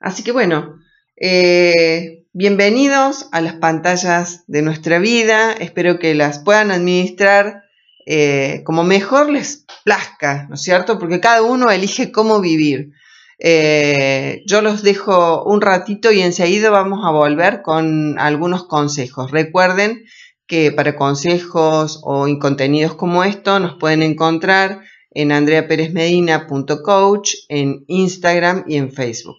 Así 0.00 0.22
que 0.22 0.32
bueno, 0.32 0.76
eh, 1.16 2.26
bienvenidos 2.34 3.28
a 3.32 3.40
las 3.40 3.54
pantallas 3.54 4.44
de 4.46 4.60
nuestra 4.60 4.98
vida, 4.98 5.52
espero 5.52 5.98
que 5.98 6.14
las 6.14 6.40
puedan 6.40 6.70
administrar 6.70 7.62
eh, 8.04 8.62
como 8.64 8.84
mejor 8.84 9.30
les 9.30 9.64
plazca, 9.84 10.46
¿no 10.48 10.56
es 10.56 10.62
cierto? 10.62 10.98
Porque 10.98 11.20
cada 11.20 11.42
uno 11.42 11.70
elige 11.70 12.12
cómo 12.12 12.40
vivir. 12.40 12.92
Eh, 13.38 14.42
yo 14.46 14.62
los 14.62 14.82
dejo 14.82 15.44
un 15.44 15.60
ratito 15.60 16.10
y 16.10 16.20
enseguida 16.22 16.70
vamos 16.70 17.04
a 17.04 17.10
volver 17.10 17.62
con 17.62 18.18
algunos 18.18 18.66
consejos. 18.66 19.30
Recuerden 19.30 20.04
que 20.48 20.72
para 20.72 20.96
consejos 20.96 22.00
o 22.02 22.26
contenidos 22.40 22.94
como 22.94 23.22
esto 23.22 23.60
nos 23.60 23.78
pueden 23.78 24.02
encontrar 24.02 24.80
en 25.10 25.30
andreaperezmedina.coach, 25.30 27.34
en 27.48 27.84
Instagram 27.86 28.64
y 28.66 28.76
en 28.76 28.90
Facebook. 28.90 29.36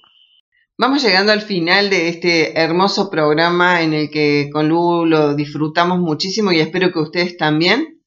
Vamos 0.78 1.04
llegando 1.04 1.34
al 1.34 1.42
final 1.42 1.90
de 1.90 2.08
este 2.08 2.58
hermoso 2.58 3.10
programa 3.10 3.82
en 3.82 3.94
el 3.94 4.10
que 4.10 4.50
con 4.54 4.70
Lu 4.70 5.06
lo 5.06 5.36
disfrutamos 5.36 6.00
muchísimo 6.00 6.54
y 6.54 6.62
espero 6.62 6.94
que 6.94 7.00
ustedes 7.00 7.36
también. 7.36 8.02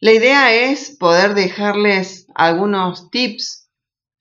La 0.00 0.12
idea 0.12 0.54
es 0.54 0.96
poder 0.98 1.34
dejarles 1.34 2.26
algunos 2.34 3.10
tips 3.10 3.62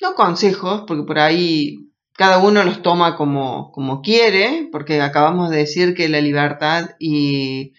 no 0.01 0.15
consejos, 0.15 0.83
porque 0.87 1.03
por 1.03 1.19
ahí 1.19 1.90
cada 2.13 2.39
uno 2.39 2.63
los 2.63 2.81
toma 2.81 3.15
como, 3.15 3.71
como 3.71 4.01
quiere, 4.01 4.69
porque 4.71 5.01
acabamos 5.01 5.49
de 5.49 5.57
decir 5.57 5.93
que 5.93 6.09
la 6.09 6.21
libertad 6.21 6.91
y, 6.99 7.73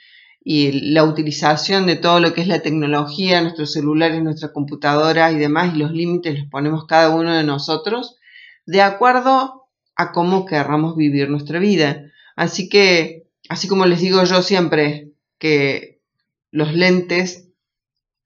la 0.44 1.04
utilización 1.04 1.86
de 1.86 1.94
todo 1.94 2.18
lo 2.18 2.34
que 2.34 2.40
es 2.40 2.48
la 2.48 2.62
tecnología, 2.62 3.40
nuestros 3.40 3.72
celulares, 3.72 4.22
nuestras 4.22 4.50
computadoras 4.50 5.32
y 5.32 5.38
demás, 5.38 5.74
y 5.74 5.78
los 5.78 5.92
límites 5.92 6.36
los 6.36 6.48
ponemos 6.48 6.86
cada 6.86 7.14
uno 7.14 7.32
de 7.32 7.44
nosotros, 7.44 8.16
de 8.66 8.82
acuerdo 8.82 9.68
a 9.94 10.10
cómo 10.10 10.44
querramos 10.44 10.96
vivir 10.96 11.30
nuestra 11.30 11.60
vida. 11.60 12.10
Así 12.34 12.68
que, 12.68 13.28
así 13.48 13.68
como 13.68 13.86
les 13.86 14.00
digo 14.00 14.24
yo 14.24 14.42
siempre, 14.42 15.12
que 15.38 16.00
los 16.50 16.74
lentes 16.74 17.48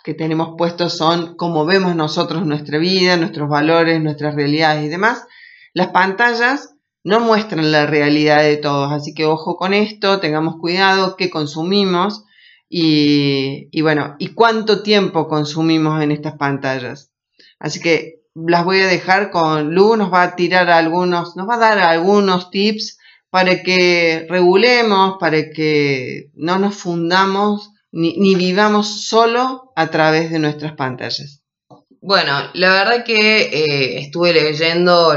que 0.05 0.15
tenemos 0.15 0.55
puestos 0.57 0.97
son 0.97 1.37
cómo 1.37 1.67
vemos 1.67 1.97
nosotros 1.97 2.47
nuestra 2.47 2.79
vida, 2.79 3.17
nuestros 3.17 3.49
valores, 3.49 4.01
nuestras 4.01 4.35
realidades 4.35 4.85
y 4.85 4.89
demás. 4.89 5.27
Las 5.77 5.89
pantallas 5.89 6.75
no 7.05 7.21
muestran 7.21 7.71
la 7.71 7.85
realidad 7.85 8.43
de 8.43 8.57
todos, 8.57 8.91
así 8.93 9.13
que 9.13 9.27
ojo 9.27 9.59
con 9.59 9.75
esto, 9.75 10.21
tengamos 10.21 10.57
cuidado, 10.59 11.17
qué 11.17 11.29
consumimos 11.29 12.25
y, 12.67 13.69
bueno, 13.83 14.17
y 14.19 14.29
cuánto 14.29 14.83
tiempo 14.83 15.29
consumimos 15.29 16.03
en 16.03 16.13
estas 16.13 16.39
pantallas. 16.39 17.13
Así 17.59 17.81
que 17.81 18.23
las 18.35 18.65
voy 18.65 18.81
a 18.81 18.87
dejar 18.87 19.31
con 19.31 19.75
Lu, 19.75 19.97
nos 19.97 20.11
va 20.11 20.23
a 20.23 20.35
tirar 20.35 20.71
algunos, 20.71 21.37
nos 21.37 21.47
va 21.47 21.57
a 21.57 21.59
dar 21.59 21.79
algunos 21.81 22.51
tips 22.51 22.97
para 23.29 23.63
que 23.63 24.27
regulemos, 24.31 25.19
para 25.21 25.51
que 25.51 26.31
no 26.33 26.59
nos 26.59 26.75
fundamos 26.75 27.73
ni, 27.93 28.35
vivamos 28.35 29.07
solo 29.07 29.75
a 29.77 29.91
través 29.91 30.31
de 30.31 30.39
nuestras 30.39 30.73
pantallas. 30.73 31.43
Bueno, 32.01 32.33
la 32.55 32.71
verdad 32.71 33.05
que 33.05 33.43
eh, 33.43 33.99
estuve 33.99 34.33
leyendo 34.33 35.13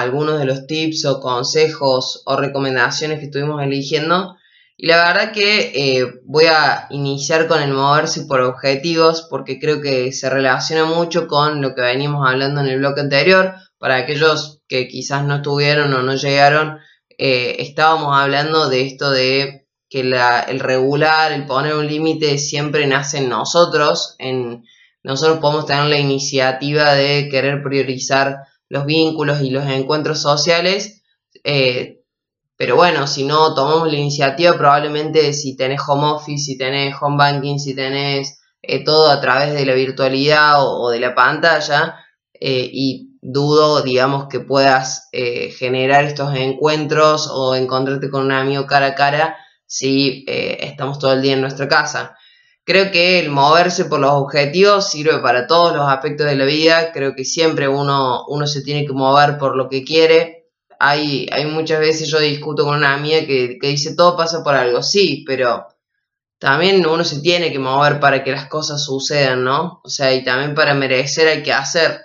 algunos 0.00 0.38
de 0.38 0.44
los 0.44 0.66
tips 0.66 1.04
o 1.06 1.20
consejos 1.20 2.22
o 2.26 2.36
recomendaciones 2.36 3.18
que 3.18 3.26
estuvimos 3.26 3.62
eligiendo 3.62 4.36
y 4.76 4.88
la 4.88 4.96
verdad 5.06 5.32
que 5.32 5.72
eh, 5.74 6.20
voy 6.24 6.46
a 6.46 6.88
iniciar 6.90 7.46
con 7.46 7.62
el 7.62 7.72
moverse 7.72 8.22
por 8.24 8.40
objetivos 8.40 9.26
porque 9.30 9.60
creo 9.60 9.80
que 9.80 10.12
se 10.12 10.28
relaciona 10.28 10.84
mucho 10.84 11.28
con 11.28 11.62
lo 11.62 11.74
que 11.74 11.82
venimos 11.82 12.26
hablando 12.28 12.60
en 12.60 12.66
el 12.66 12.78
bloque 12.78 13.00
anterior. 13.00 13.54
Para 13.78 13.96
aquellos 13.96 14.62
que 14.66 14.88
quizás 14.88 15.24
no 15.24 15.36
estuvieron 15.36 15.92
o 15.94 16.02
no 16.02 16.16
llegaron, 16.16 16.78
eh, 17.18 17.56
estábamos 17.60 18.16
hablando 18.16 18.68
de 18.68 18.82
esto 18.82 19.10
de 19.10 19.68
que 19.88 20.00
el 20.00 20.60
regular, 20.60 21.30
el 21.30 21.46
poner 21.46 21.74
un 21.74 21.86
límite 21.86 22.38
siempre 22.38 22.86
nace 22.88 23.18
en 23.18 23.28
nosotros, 23.28 24.16
en 24.18 24.64
nosotros 25.04 25.38
podemos 25.38 25.66
tener 25.66 25.84
la 25.84 25.98
iniciativa 25.98 26.94
de 26.94 27.28
querer 27.30 27.62
priorizar 27.62 28.38
los 28.74 28.86
vínculos 28.86 29.40
y 29.40 29.50
los 29.50 29.64
encuentros 29.66 30.20
sociales, 30.20 31.00
eh, 31.44 32.00
pero 32.56 32.74
bueno, 32.74 33.06
si 33.06 33.24
no 33.24 33.54
tomamos 33.54 33.86
la 33.86 33.96
iniciativa, 33.96 34.58
probablemente 34.58 35.32
si 35.32 35.56
tenés 35.56 35.80
home 35.86 36.08
office, 36.08 36.44
si 36.44 36.58
tenés 36.58 36.96
home 37.00 37.16
banking, 37.16 37.58
si 37.58 37.76
tenés 37.76 38.40
eh, 38.62 38.82
todo 38.82 39.10
a 39.10 39.20
través 39.20 39.54
de 39.54 39.64
la 39.64 39.74
virtualidad 39.74 40.54
o, 40.58 40.90
de 40.90 40.98
la 40.98 41.14
pantalla, 41.14 42.04
eh, 42.32 42.68
y 42.72 43.16
dudo, 43.22 43.82
digamos, 43.82 44.26
que 44.28 44.40
puedas 44.40 45.08
generar 45.12 46.04
estos 46.04 46.36
encuentros 46.36 47.28
o 47.32 47.54
encontrarte 47.54 48.10
con 48.10 48.24
un 48.24 48.32
amigo 48.32 48.66
cara 48.66 48.86
a 48.88 48.94
cara 48.94 49.36
si 49.66 50.24
estamos 50.26 50.98
todo 50.98 51.12
el 51.12 51.22
día 51.22 51.34
en 51.34 51.40
nuestra 51.40 51.68
casa. 51.68 52.16
Creo 52.64 52.90
que 52.90 53.20
el 53.20 53.30
moverse 53.30 53.84
por 53.84 54.00
los 54.00 54.12
objetivos 54.12 54.90
sirve 54.90 55.18
para 55.18 55.46
todos 55.46 55.76
los 55.76 55.86
aspectos 55.86 56.26
de 56.26 56.36
la 56.36 56.46
vida. 56.46 56.92
Creo 56.92 57.14
que 57.14 57.24
siempre 57.24 57.68
uno, 57.68 58.24
uno 58.26 58.46
se 58.46 58.62
tiene 58.62 58.86
que 58.86 58.94
mover 58.94 59.36
por 59.36 59.54
lo 59.54 59.68
que 59.68 59.84
quiere. 59.84 60.48
Hay, 60.80 61.28
hay 61.30 61.44
muchas 61.46 61.80
veces 61.80 62.08
yo 62.08 62.18
discuto 62.18 62.64
con 62.64 62.78
una 62.78 62.94
amiga 62.94 63.26
que, 63.26 63.58
que 63.60 63.68
dice 63.68 63.94
todo 63.94 64.16
pasa 64.16 64.42
por 64.42 64.54
algo. 64.54 64.82
Sí, 64.82 65.24
pero 65.26 65.66
también 66.38 66.86
uno 66.86 67.04
se 67.04 67.20
tiene 67.20 67.52
que 67.52 67.58
mover 67.58 68.00
para 68.00 68.24
que 68.24 68.32
las 68.32 68.46
cosas 68.48 68.82
sucedan, 68.82 69.44
¿no? 69.44 69.80
O 69.84 69.88
sea, 69.88 70.14
y 70.14 70.24
también 70.24 70.54
para 70.54 70.74
merecer 70.74 71.28
hay 71.28 71.42
que 71.42 71.52
hacer. 71.52 72.00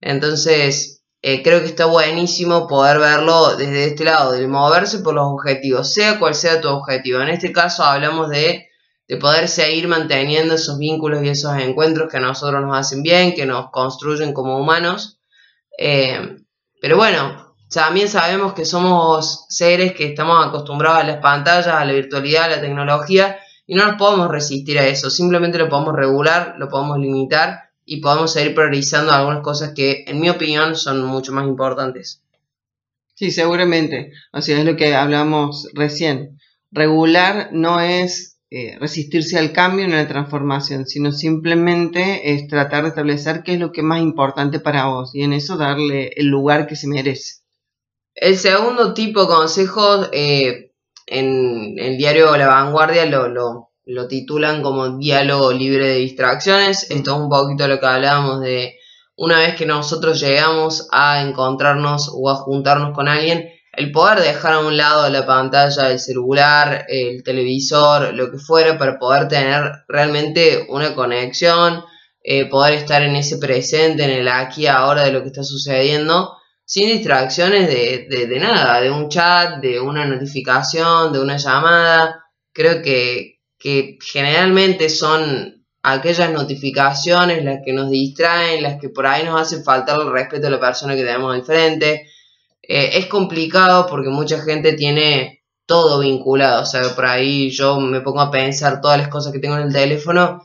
Entonces, 0.00 1.02
eh, 1.22 1.42
creo 1.42 1.60
que 1.60 1.66
está 1.66 1.86
buenísimo 1.86 2.66
poder 2.68 2.98
verlo 2.98 3.56
desde 3.56 3.86
este 3.86 4.04
lado, 4.04 4.32
del 4.32 4.48
moverse 4.48 4.98
por 4.98 5.14
los 5.14 5.26
objetivos, 5.26 5.92
sea 5.92 6.18
cual 6.18 6.34
sea 6.34 6.60
tu 6.60 6.68
objetivo. 6.68 7.20
En 7.20 7.28
este 7.28 7.52
caso 7.52 7.82
hablamos 7.82 8.28
de 8.28 8.68
de 9.14 9.20
poder 9.20 9.48
seguir 9.48 9.86
manteniendo 9.86 10.54
esos 10.54 10.76
vínculos 10.76 11.22
y 11.22 11.28
esos 11.28 11.56
encuentros 11.58 12.10
que 12.10 12.16
a 12.16 12.20
nosotros 12.20 12.60
nos 12.62 12.76
hacen 12.76 13.02
bien, 13.02 13.34
que 13.34 13.46
nos 13.46 13.70
construyen 13.70 14.32
como 14.32 14.58
humanos. 14.58 15.20
Eh, 15.78 16.38
pero 16.80 16.96
bueno, 16.96 17.54
también 17.72 18.08
sabemos 18.08 18.54
que 18.54 18.64
somos 18.64 19.46
seres 19.48 19.92
que 19.92 20.06
estamos 20.06 20.44
acostumbrados 20.44 21.02
a 21.02 21.06
las 21.06 21.18
pantallas, 21.18 21.68
a 21.68 21.84
la 21.84 21.92
virtualidad, 21.92 22.44
a 22.44 22.56
la 22.56 22.60
tecnología, 22.60 23.38
y 23.66 23.76
no 23.76 23.86
nos 23.86 23.96
podemos 23.96 24.28
resistir 24.28 24.78
a 24.78 24.86
eso, 24.86 25.08
simplemente 25.10 25.58
lo 25.58 25.68
podemos 25.68 25.94
regular, 25.94 26.56
lo 26.58 26.68
podemos 26.68 26.98
limitar 26.98 27.70
y 27.86 28.00
podemos 28.00 28.32
seguir 28.32 28.54
priorizando 28.54 29.12
algunas 29.12 29.42
cosas 29.42 29.72
que, 29.74 30.04
en 30.06 30.20
mi 30.20 30.28
opinión, 30.28 30.74
son 30.74 31.02
mucho 31.04 31.32
más 31.32 31.46
importantes. 31.46 32.22
Sí, 33.14 33.30
seguramente. 33.30 34.12
O 34.32 34.42
sea, 34.42 34.58
es 34.58 34.64
lo 34.64 34.76
que 34.76 34.94
hablamos 34.94 35.68
recién. 35.72 36.40
Regular 36.72 37.50
no 37.52 37.80
es 37.80 38.33
eh, 38.56 38.78
resistirse 38.78 39.36
al 39.36 39.50
cambio 39.50 39.84
ni 39.88 39.94
a 39.94 39.96
la 39.96 40.06
transformación, 40.06 40.86
sino 40.86 41.10
simplemente 41.10 42.34
es 42.34 42.46
tratar 42.46 42.84
de 42.84 42.90
establecer 42.90 43.42
qué 43.42 43.54
es 43.54 43.58
lo 43.58 43.72
que 43.72 43.80
es 43.80 43.84
más 43.84 44.00
importante 44.00 44.60
para 44.60 44.86
vos 44.86 45.12
y 45.12 45.24
en 45.24 45.32
eso 45.32 45.56
darle 45.56 46.12
el 46.14 46.28
lugar 46.28 46.68
que 46.68 46.76
se 46.76 46.86
merece. 46.86 47.42
El 48.14 48.36
segundo 48.36 48.94
tipo 48.94 49.22
de 49.22 49.26
consejos 49.26 50.08
eh, 50.12 50.70
en 51.08 51.80
el 51.80 51.98
diario 51.98 52.36
La 52.36 52.46
Vanguardia 52.46 53.06
lo, 53.06 53.26
lo, 53.84 54.06
titulan 54.06 54.62
como 54.62 54.98
diálogo 54.98 55.52
libre 55.52 55.88
de 55.88 55.96
distracciones. 55.96 56.88
Esto 56.92 57.10
es 57.10 57.20
un 57.22 57.28
poquito 57.28 57.66
lo 57.66 57.80
que 57.80 57.86
hablábamos 57.86 58.40
de 58.40 58.76
una 59.16 59.40
vez 59.40 59.56
que 59.56 59.66
nosotros 59.66 60.20
llegamos 60.20 60.86
a 60.92 61.22
encontrarnos 61.22 62.08
o 62.14 62.30
a 62.30 62.36
juntarnos 62.36 62.94
con 62.94 63.08
alguien, 63.08 63.48
el 63.76 63.90
poder 63.92 64.20
dejar 64.20 64.54
a 64.54 64.60
un 64.60 64.76
lado 64.76 65.08
la 65.08 65.26
pantalla 65.26 65.88
del 65.88 65.98
celular, 65.98 66.86
el 66.88 67.22
televisor, 67.22 68.14
lo 68.14 68.30
que 68.30 68.38
fuera, 68.38 68.78
para 68.78 68.98
poder 68.98 69.28
tener 69.28 69.84
realmente 69.88 70.66
una 70.68 70.94
conexión, 70.94 71.84
eh, 72.22 72.48
poder 72.48 72.74
estar 72.74 73.02
en 73.02 73.16
ese 73.16 73.38
presente, 73.38 74.04
en 74.04 74.10
el 74.10 74.28
aquí 74.28 74.66
ahora 74.66 75.04
de 75.04 75.12
lo 75.12 75.22
que 75.22 75.28
está 75.28 75.42
sucediendo, 75.42 76.36
sin 76.64 76.88
distracciones 76.88 77.68
de, 77.68 78.06
de, 78.08 78.38
nada, 78.38 78.80
de 78.80 78.90
un 78.90 79.08
chat, 79.08 79.60
de 79.60 79.80
una 79.80 80.06
notificación, 80.06 81.12
de 81.12 81.20
una 81.20 81.36
llamada. 81.36 82.24
Creo 82.52 82.82
que, 82.82 83.40
que 83.58 83.98
generalmente 84.02 84.88
son 84.88 85.66
aquellas 85.82 86.30
notificaciones 86.30 87.44
las 87.44 87.58
que 87.64 87.72
nos 87.72 87.90
distraen, 87.90 88.62
las 88.62 88.80
que 88.80 88.88
por 88.88 89.06
ahí 89.06 89.24
nos 89.24 89.40
hacen 89.40 89.62
faltar 89.62 90.00
el 90.00 90.10
respeto 90.10 90.46
a 90.46 90.50
la 90.50 90.60
persona 90.60 90.94
que 90.94 91.04
tenemos 91.04 91.34
al 91.34 91.44
frente 91.44 92.06
eh, 92.68 92.98
es 92.98 93.06
complicado 93.06 93.86
porque 93.86 94.08
mucha 94.08 94.40
gente 94.40 94.72
tiene 94.72 95.42
todo 95.66 96.00
vinculado, 96.00 96.62
o 96.62 96.66
sea, 96.66 96.82
por 96.94 97.06
ahí 97.06 97.50
yo 97.50 97.80
me 97.80 98.00
pongo 98.00 98.20
a 98.20 98.30
pensar 98.30 98.80
todas 98.80 98.98
las 98.98 99.08
cosas 99.08 99.32
que 99.32 99.38
tengo 99.38 99.56
en 99.56 99.68
el 99.68 99.72
teléfono 99.72 100.42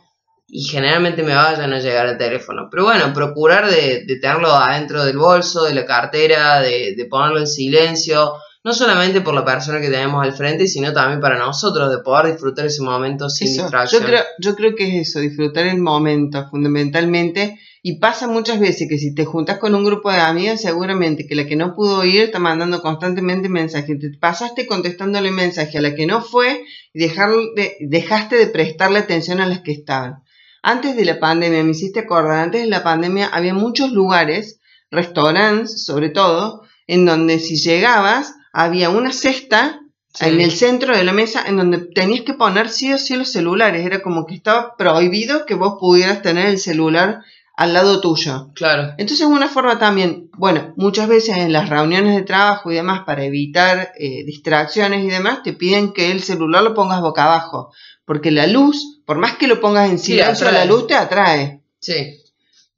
y 0.47 0.63
generalmente 0.63 1.23
me 1.23 1.36
vayan 1.36 1.73
a 1.73 1.79
llegar 1.79 2.08
al 2.08 2.17
teléfono. 2.17 2.69
Pero 2.71 2.86
bueno, 2.86 3.13
procurar 3.13 3.69
de, 3.69 4.05
tenerlo 4.21 4.51
adentro 4.51 5.03
del 5.03 5.17
bolso, 5.17 5.63
de 5.63 5.75
la 5.75 5.86
cartera, 5.86 6.62
de, 6.62 7.08
ponerlo 7.10 7.39
en 7.39 7.47
silencio, 7.47 8.34
no 8.63 8.73
solamente 8.73 9.21
por 9.21 9.34
la 9.34 9.45
persona 9.45 9.79
que 9.79 9.89
tenemos 9.89 10.23
al 10.23 10.34
frente, 10.34 10.67
sino 10.67 10.91
también 10.91 11.19
para 11.19 11.38
nosotros, 11.38 11.91
de 11.91 11.99
poder 11.99 12.32
disfrutar 12.32 12.65
ese 12.65 12.82
momento 12.82 13.29
sin 13.29 13.47
distracción. 13.47 14.01
Yo 14.01 14.08
creo, 14.08 14.23
yo 14.39 14.55
creo 14.55 14.75
que 14.75 15.01
es 15.01 15.10
eso, 15.10 15.19
disfrutar 15.19 15.67
el 15.67 15.79
momento, 15.79 16.47
fundamentalmente 16.49 17.60
y 17.81 17.99
pasa 17.99 18.27
muchas 18.27 18.59
veces 18.59 18.89
que 18.89 18.97
si 18.97 19.15
te 19.15 19.25
juntas 19.25 19.57
con 19.57 19.73
un 19.73 19.85
grupo 19.85 20.11
de 20.11 20.17
amigas, 20.17 20.61
seguramente 20.61 21.25
que 21.25 21.35
la 21.35 21.45
que 21.45 21.55
no 21.55 21.75
pudo 21.75 22.03
ir 22.03 22.23
está 22.23 22.39
mandando 22.39 22.81
constantemente 22.81 23.47
mensajes. 23.47 23.99
Te 23.99 24.09
pasaste 24.19 24.67
contestándole 24.67 25.31
mensaje 25.31 25.77
a 25.77 25.81
la 25.81 25.95
que 25.95 26.05
no 26.05 26.21
fue 26.21 26.65
y 26.93 26.99
dejar 26.99 27.31
de, 27.55 27.77
dejaste 27.79 28.35
de 28.35 28.47
prestarle 28.47 28.99
atención 28.99 29.39
a 29.39 29.45
las 29.45 29.61
que 29.61 29.71
estaban. 29.71 30.23
Antes 30.61 30.97
de 30.97 31.05
la 31.05 31.19
pandemia, 31.19 31.63
me 31.63 31.71
hiciste 31.71 32.01
acordar, 32.01 32.39
antes 32.39 32.61
de 32.61 32.67
la 32.67 32.83
pandemia 32.83 33.27
había 33.27 33.53
muchos 33.53 33.91
lugares, 33.91 34.59
restaurantes 34.91 35.85
sobre 35.85 36.09
todo, 36.09 36.63
en 36.85 37.05
donde 37.05 37.39
si 37.39 37.55
llegabas 37.55 38.33
había 38.51 38.89
una 38.89 39.13
cesta 39.13 39.79
en 40.19 40.41
el 40.41 40.51
centro 40.51 40.97
de 40.97 41.03
la 41.03 41.13
mesa 41.13 41.43
en 41.45 41.55
donde 41.55 41.77
tenías 41.77 42.25
que 42.25 42.33
poner 42.33 42.69
sí 42.69 42.91
o 42.91 42.97
sí 42.97 43.15
los 43.15 43.31
celulares. 43.31 43.85
Era 43.85 44.01
como 44.01 44.25
que 44.25 44.35
estaba 44.35 44.75
prohibido 44.75 45.45
que 45.45 45.53
vos 45.53 45.75
pudieras 45.79 46.21
tener 46.21 46.47
el 46.47 46.57
celular 46.57 47.21
al 47.59 47.73
lado 47.73 47.99
tuyo. 47.99 48.51
Claro. 48.55 48.93
Entonces, 48.97 49.27
una 49.27 49.49
forma 49.49 49.77
también, 49.77 50.29
bueno, 50.37 50.73
muchas 50.77 51.09
veces 51.09 51.35
en 51.35 51.51
las 51.51 51.67
reuniones 51.67 52.15
de 52.15 52.21
trabajo 52.21 52.71
y 52.71 52.75
demás, 52.75 53.01
para 53.05 53.25
evitar 53.25 53.91
eh, 53.99 54.23
distracciones 54.23 55.03
y 55.03 55.09
demás, 55.09 55.43
te 55.43 55.51
piden 55.51 55.91
que 55.91 56.09
el 56.09 56.23
celular 56.23 56.63
lo 56.63 56.73
pongas 56.73 57.01
boca 57.01 57.25
abajo, 57.25 57.73
porque 58.05 58.31
la 58.31 58.47
luz, 58.47 59.01
por 59.05 59.17
más 59.17 59.35
que 59.35 59.47
lo 59.47 59.59
pongas 59.59 59.89
en 59.89 59.99
silencio, 59.99 60.49
la 60.49 60.63
luz 60.63 60.87
te 60.87 60.95
atrae. 60.95 61.61
Sí. 61.81 62.21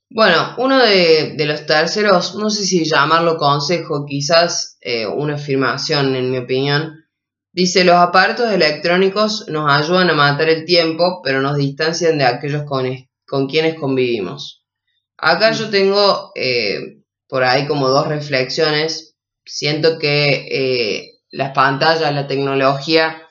Bueno, 0.10 0.56
uno 0.58 0.80
de, 0.80 1.36
los 1.38 1.68
terceros, 1.68 2.34
no 2.34 2.50
sé 2.50 2.64
si 2.64 2.84
llamarlo 2.84 3.38
consejo, 3.38 4.04
quizás 4.08 4.80
eh, 4.82 5.06
una 5.06 5.36
afirmación 5.36 6.16
en 6.16 6.32
mi 6.32 6.40
opinión, 6.40 7.06
dice, 7.52 7.84
los 7.84 7.98
aparatos 7.98 8.52
electrónicos 8.52 9.46
nos 9.48 9.72
ayudan 9.72 10.10
a 10.10 10.16
matar 10.16 10.50
el 10.50 10.66
tiempo, 10.66 11.22
pero 11.24 11.40
nos 11.40 11.56
distancian 11.56 12.18
de 12.18 12.26
aquellos 12.26 12.64
con, 12.64 12.88
con 13.28 13.48
quienes 13.48 13.76
convivimos. 13.76 14.61
Acá 15.24 15.52
yo 15.52 15.70
tengo 15.70 16.32
eh, 16.34 17.04
por 17.28 17.44
ahí 17.44 17.68
como 17.68 17.90
dos 17.90 18.08
reflexiones. 18.08 19.16
Siento 19.46 20.00
que 20.00 20.48
eh, 20.52 21.20
las 21.30 21.52
pantallas, 21.52 22.12
la 22.12 22.26
tecnología, 22.26 23.22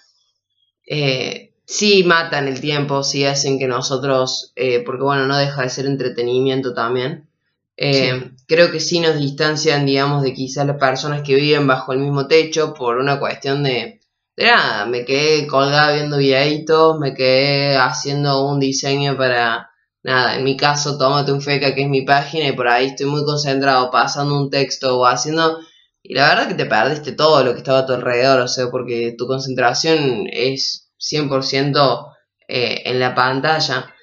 eh, 0.87 1.53
sí 1.67 2.05
matan 2.05 2.47
el 2.47 2.61
tiempo, 2.61 3.03
sí 3.03 3.25
hacen 3.25 3.59
que 3.59 3.67
nosotros, 3.67 4.55
porque 4.87 5.03
bueno, 5.03 5.27
no 5.27 5.37
deja 5.37 5.63
de 5.63 5.71
ser 5.71 5.87
entretenimiento 5.87 6.75
también. 6.75 7.29
Creo 7.77 8.71
que 8.71 8.79
sí 8.81 9.01
nos 9.01 9.19
distancian, 9.19 9.85
digamos, 9.85 10.23
de 10.23 10.33
quizás 10.33 10.67
las 10.67 10.77
personas 10.77 11.23
que 11.23 11.35
viven 11.35 11.67
bajo 11.67 11.93
el 11.93 11.99
mismo 11.99 12.29
techo 12.29 12.73
por 12.73 12.99
una 12.99 13.19
cuestión 13.19 13.65
de, 13.65 14.01
de 14.37 14.45
nada. 14.45 14.87
Me 14.87 15.05
quedé 15.05 15.47
colgada 15.47 15.95
viendo 15.95 16.19
videitos, 16.19 16.99
me 17.01 17.15
quedé 17.15 17.77
haciendo 17.77 18.47
un 18.47 18.61
diseño 18.61 19.17
para 19.17 19.70
nada, 20.03 20.37
en 20.37 20.45
mi 20.45 20.57
caso, 20.57 20.99
tómate 20.99 21.33
un 21.33 21.43
feca, 21.43 21.75
que 21.75 21.83
es 21.83 21.89
mi 21.89 22.03
página, 22.03 22.49
y 22.49 22.53
por 22.53 22.69
ahí 22.69 22.87
estoy 22.87 23.07
muy 23.07 23.25
concentrado 23.25 23.91
pasando 23.91 24.37
un 24.37 24.51
texto 24.51 24.99
o 24.99 25.07
haciendo. 25.07 25.61
Y 26.03 26.15
la 26.15 26.29
verdad 26.29 26.49
que 26.49 26.55
te 26.55 26.67
perdiste 26.67 27.13
todo 27.13 27.45
lo 27.45 27.53
que 27.53 27.59
estaba 27.59 27.81
a 27.81 27.87
tu 27.87 27.93
alrededor, 27.93 28.41
o 28.41 28.49
sea, 28.49 28.71
porque 28.71 29.15
tu 29.17 29.27
concentración 29.27 30.27
es 30.33 30.91
100% 30.99 32.15
eh, 32.49 32.83
en 32.87 33.01
la 33.01 33.15
pantalla. 33.15 33.95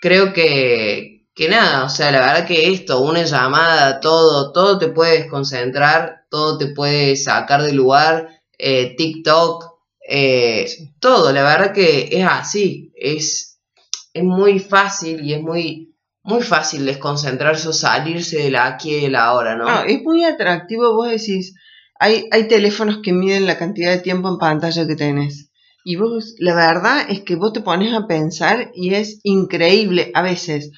Creo 0.00 0.32
que, 0.32 1.26
que 1.34 1.48
nada, 1.48 1.84
o 1.84 1.88
sea, 1.88 2.10
la 2.10 2.20
verdad 2.20 2.46
que 2.46 2.72
esto, 2.72 3.00
una 3.00 3.22
llamada, 3.24 4.00
todo, 4.00 4.52
todo 4.52 4.78
te 4.78 4.88
puede 4.88 5.18
desconcentrar, 5.18 6.24
todo 6.30 6.58
te 6.58 6.68
puede 6.68 7.16
sacar 7.16 7.62
del 7.62 7.76
lugar, 7.76 8.28
eh, 8.58 8.94
TikTok, 8.96 9.64
eh, 10.08 10.66
todo, 11.00 11.32
la 11.32 11.42
verdad 11.42 11.72
que 11.72 12.08
es 12.10 12.26
así, 12.26 12.92
es 12.96 13.55
es 14.16 14.24
muy 14.24 14.58
fácil 14.58 15.22
y 15.24 15.34
es 15.34 15.42
muy, 15.42 15.94
muy 16.22 16.42
fácil 16.42 16.86
desconcentrarse 16.86 17.68
o 17.68 17.72
salirse 17.72 18.38
de 18.38 18.50
la 18.50 18.66
aquí 18.66 18.94
y 18.94 19.02
de 19.02 19.10
la 19.10 19.34
hora, 19.34 19.56
¿no? 19.56 19.68
Ah, 19.68 19.84
es 19.86 20.02
muy 20.02 20.24
atractivo, 20.24 20.94
vos 20.94 21.10
decís, 21.10 21.54
hay, 21.98 22.24
hay 22.30 22.48
teléfonos 22.48 23.00
que 23.02 23.12
miden 23.12 23.46
la 23.46 23.58
cantidad 23.58 23.92
de 23.92 24.00
tiempo 24.00 24.28
en 24.28 24.38
pantalla 24.38 24.86
que 24.86 24.96
tenés. 24.96 25.50
Y 25.84 25.96
vos, 25.96 26.34
la 26.38 26.54
verdad 26.54 27.06
es 27.08 27.20
que 27.20 27.36
vos 27.36 27.52
te 27.52 27.60
pones 27.60 27.94
a 27.94 28.06
pensar 28.06 28.70
y 28.74 28.94
es 28.94 29.20
increíble 29.22 30.10
a 30.14 30.22
veces. 30.22 30.72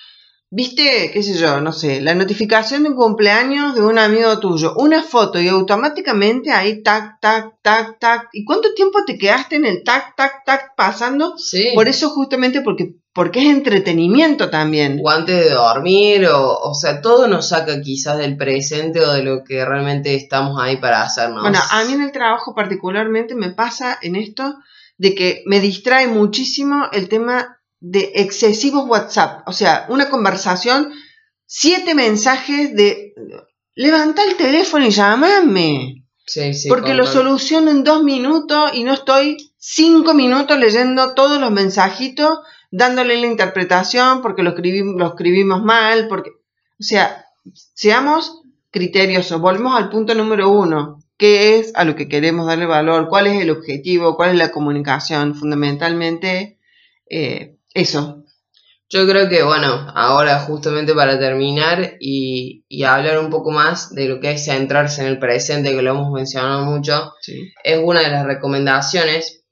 Viste, 0.50 1.10
qué 1.12 1.22
sé 1.22 1.34
yo, 1.34 1.60
no 1.60 1.72
sé, 1.72 2.00
la 2.00 2.14
notificación 2.14 2.82
de 2.82 2.90
un 2.90 2.96
cumpleaños 2.96 3.74
de 3.74 3.82
un 3.82 3.98
amigo 3.98 4.38
tuyo, 4.38 4.74
una 4.76 5.02
foto 5.02 5.40
y 5.40 5.48
automáticamente 5.48 6.50
ahí 6.50 6.82
tac, 6.82 7.20
tac, 7.20 7.56
tac, 7.62 7.98
tac. 7.98 8.28
¿Y 8.32 8.44
cuánto 8.44 8.72
tiempo 8.74 9.00
te 9.06 9.18
quedaste 9.18 9.56
en 9.56 9.66
el 9.66 9.82
tac, 9.84 10.16
tac, 10.16 10.44
tac 10.44 10.74
pasando? 10.76 11.36
Sí. 11.36 11.72
Por 11.74 11.88
eso 11.88 12.10
justamente 12.10 12.62
porque, 12.62 12.94
porque 13.12 13.40
es 13.40 13.46
entretenimiento 13.50 14.48
también. 14.48 15.00
O 15.04 15.10
antes 15.10 15.36
de 15.36 15.50
dormir, 15.50 16.26
o, 16.26 16.58
o 16.58 16.74
sea, 16.74 17.02
todo 17.02 17.28
nos 17.28 17.48
saca 17.48 17.80
quizás 17.82 18.16
del 18.18 18.36
presente 18.36 19.00
o 19.00 19.12
de 19.12 19.22
lo 19.22 19.44
que 19.44 19.64
realmente 19.64 20.14
estamos 20.14 20.60
ahí 20.60 20.78
para 20.78 21.02
hacernos. 21.02 21.42
Bueno, 21.42 21.58
a 21.70 21.84
mí 21.84 21.92
en 21.92 22.02
el 22.02 22.12
trabajo 22.12 22.54
particularmente 22.54 23.34
me 23.34 23.50
pasa 23.50 23.98
en 24.00 24.16
esto 24.16 24.54
de 24.96 25.14
que 25.14 25.42
me 25.46 25.60
distrae 25.60 26.08
muchísimo 26.08 26.88
el 26.92 27.08
tema 27.08 27.57
de 27.80 28.12
excesivos 28.16 28.86
WhatsApp. 28.88 29.46
O 29.46 29.52
sea, 29.52 29.86
una 29.88 30.10
conversación, 30.10 30.92
siete 31.46 31.94
mensajes 31.94 32.74
de 32.74 33.14
levanta 33.74 34.24
el 34.24 34.36
teléfono 34.36 34.86
y 34.86 34.90
llámame. 34.90 36.04
Sí, 36.26 36.52
sí, 36.52 36.68
porque 36.68 36.92
lo 36.92 37.06
soluciono 37.06 37.70
en 37.70 37.84
dos 37.84 38.02
minutos 38.02 38.72
y 38.74 38.84
no 38.84 38.92
estoy 38.92 39.38
cinco 39.56 40.12
minutos 40.12 40.58
leyendo 40.58 41.14
todos 41.14 41.40
los 41.40 41.50
mensajitos, 41.50 42.40
dándole 42.70 43.16
la 43.18 43.26
interpretación 43.26 44.20
porque 44.20 44.42
lo, 44.42 44.54
escribim- 44.54 44.98
lo 44.98 45.06
escribimos 45.06 45.62
mal, 45.62 46.06
porque, 46.06 46.30
o 46.30 46.82
sea, 46.82 47.24
seamos 47.74 48.42
criteriosos, 48.70 49.40
volvemos 49.40 49.74
al 49.74 49.88
punto 49.88 50.14
número 50.14 50.50
uno, 50.50 50.98
¿qué 51.16 51.58
es 51.58 51.72
a 51.74 51.84
lo 51.84 51.96
que 51.96 52.08
queremos 52.08 52.46
darle 52.46 52.66
valor? 52.66 53.08
¿Cuál 53.08 53.28
es 53.28 53.40
el 53.40 53.50
objetivo? 53.50 54.14
¿Cuál 54.14 54.32
es 54.32 54.36
la 54.36 54.50
comunicación? 54.50 55.34
Fundamentalmente, 55.34 56.58
eh, 57.08 57.56
eso. 57.78 58.24
Yo 58.90 59.06
creo 59.06 59.28
que, 59.28 59.42
bueno, 59.42 59.86
ahora 59.94 60.40
justamente 60.40 60.94
para 60.94 61.18
terminar 61.18 61.96
y, 62.00 62.64
y 62.68 62.84
hablar 62.84 63.18
un 63.18 63.30
poco 63.30 63.50
más 63.50 63.94
de 63.94 64.08
lo 64.08 64.20
que 64.20 64.32
es 64.32 64.44
centrarse 64.46 65.02
en 65.02 65.08
el 65.08 65.18
presente, 65.18 65.74
que 65.76 65.82
lo 65.82 65.90
hemos 65.90 66.10
mencionado 66.12 66.64
mucho, 66.64 67.12
Sí. 67.20 67.52
es 67.64 67.80
una 67.82 68.00
de 68.02 68.10
las 68.10 68.24
recomendaciones 68.26 69.44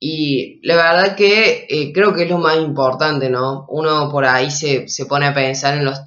y 0.00 0.60
la 0.66 0.76
verdad 0.76 1.16
que 1.16 1.66
eh, 1.68 1.92
creo 1.92 2.14
que 2.14 2.24
es 2.24 2.30
lo 2.30 2.38
más 2.38 2.56
importante, 2.58 3.28
¿no? 3.30 3.66
Uno 3.68 4.08
por 4.10 4.24
ahí 4.24 4.50
se, 4.50 4.88
se 4.88 5.06
pone 5.06 5.26
a 5.26 5.34
pensar 5.34 5.76
en 5.76 5.84
los 5.84 5.98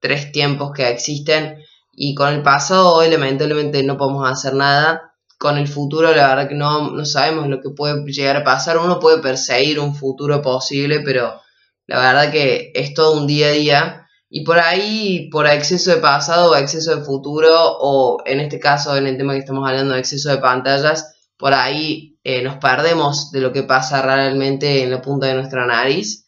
tres 0.00 0.32
tiempos 0.32 0.72
que 0.72 0.88
existen 0.90 1.58
y 1.92 2.14
con 2.14 2.32
el 2.34 2.42
pasado 2.42 2.94
hoy 2.94 3.10
lamentablemente 3.10 3.82
no 3.82 3.96
podemos 3.96 4.30
hacer 4.30 4.54
nada. 4.54 5.07
Con 5.38 5.56
el 5.56 5.68
futuro 5.68 6.14
la 6.14 6.28
verdad 6.28 6.48
que 6.48 6.54
no, 6.54 6.90
no 6.90 7.04
sabemos 7.04 7.46
lo 7.48 7.60
que 7.60 7.70
puede 7.70 8.04
llegar 8.04 8.36
a 8.36 8.44
pasar. 8.44 8.78
Uno 8.78 8.98
puede 8.98 9.18
perseguir 9.18 9.78
un 9.78 9.94
futuro 9.94 10.42
posible, 10.42 11.00
pero 11.00 11.40
la 11.86 12.00
verdad 12.00 12.30
que 12.30 12.72
es 12.74 12.92
todo 12.92 13.20
un 13.20 13.26
día 13.26 13.46
a 13.48 13.52
día. 13.52 14.08
Y 14.28 14.44
por 14.44 14.58
ahí, 14.58 15.28
por 15.30 15.46
exceso 15.46 15.90
de 15.90 15.98
pasado 15.98 16.50
o 16.50 16.56
exceso 16.56 16.94
de 16.94 17.04
futuro, 17.04 17.48
o 17.80 18.18
en 18.26 18.40
este 18.40 18.58
caso, 18.60 18.96
en 18.96 19.06
el 19.06 19.16
tema 19.16 19.32
que 19.32 19.38
estamos 19.38 19.66
hablando, 19.66 19.94
de 19.94 20.00
exceso 20.00 20.28
de 20.28 20.38
pantallas, 20.38 21.14
por 21.38 21.54
ahí 21.54 22.18
eh, 22.24 22.42
nos 22.42 22.56
perdemos 22.56 23.30
de 23.30 23.40
lo 23.40 23.52
que 23.52 23.62
pasa 23.62 24.02
realmente 24.02 24.82
en 24.82 24.90
la 24.90 25.00
punta 25.00 25.28
de 25.28 25.34
nuestra 25.34 25.66
nariz. 25.66 26.26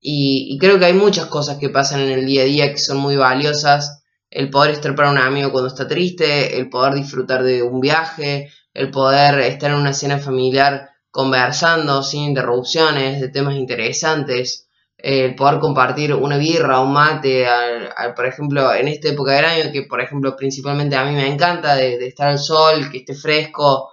Y, 0.00 0.48
y 0.50 0.58
creo 0.58 0.78
que 0.78 0.86
hay 0.86 0.94
muchas 0.94 1.26
cosas 1.26 1.58
que 1.58 1.68
pasan 1.68 2.00
en 2.00 2.10
el 2.10 2.26
día 2.26 2.42
a 2.42 2.46
día 2.46 2.72
que 2.72 2.78
son 2.78 2.98
muy 2.98 3.16
valiosas. 3.16 4.01
El 4.32 4.50
poder 4.50 4.72
estar 4.72 4.94
para 4.96 5.10
un 5.10 5.18
amigo 5.18 5.52
cuando 5.52 5.68
está 5.68 5.86
triste, 5.86 6.58
el 6.58 6.68
poder 6.70 6.94
disfrutar 6.94 7.42
de 7.42 7.62
un 7.62 7.80
viaje, 7.80 8.50
el 8.74 8.90
poder 8.90 9.38
estar 9.40 9.70
en 9.70 9.76
una 9.76 9.92
cena 9.92 10.18
familiar 10.18 10.88
conversando 11.10 12.02
sin 12.02 12.22
interrupciones 12.30 13.20
de 13.20 13.28
temas 13.28 13.54
interesantes, 13.56 14.68
el 14.96 15.34
poder 15.34 15.60
compartir 15.60 16.14
una 16.14 16.38
birra, 16.38 16.80
un 16.80 16.92
mate, 16.92 17.46
al- 17.46 18.14
por 18.14 18.26
ejemplo, 18.26 18.72
en 18.74 18.88
esta 18.88 19.08
época 19.08 19.32
del 19.32 19.44
año, 19.44 19.72
que 19.72 19.82
por 19.82 20.00
ejemplo 20.00 20.34
principalmente 20.36 20.96
a 20.96 21.04
mí 21.04 21.14
me 21.14 21.26
encanta, 21.28 21.74
de, 21.76 21.98
de 21.98 22.06
estar 22.08 22.28
al 22.28 22.38
sol, 22.38 22.90
que 22.90 22.98
esté 22.98 23.14
fresco. 23.14 23.90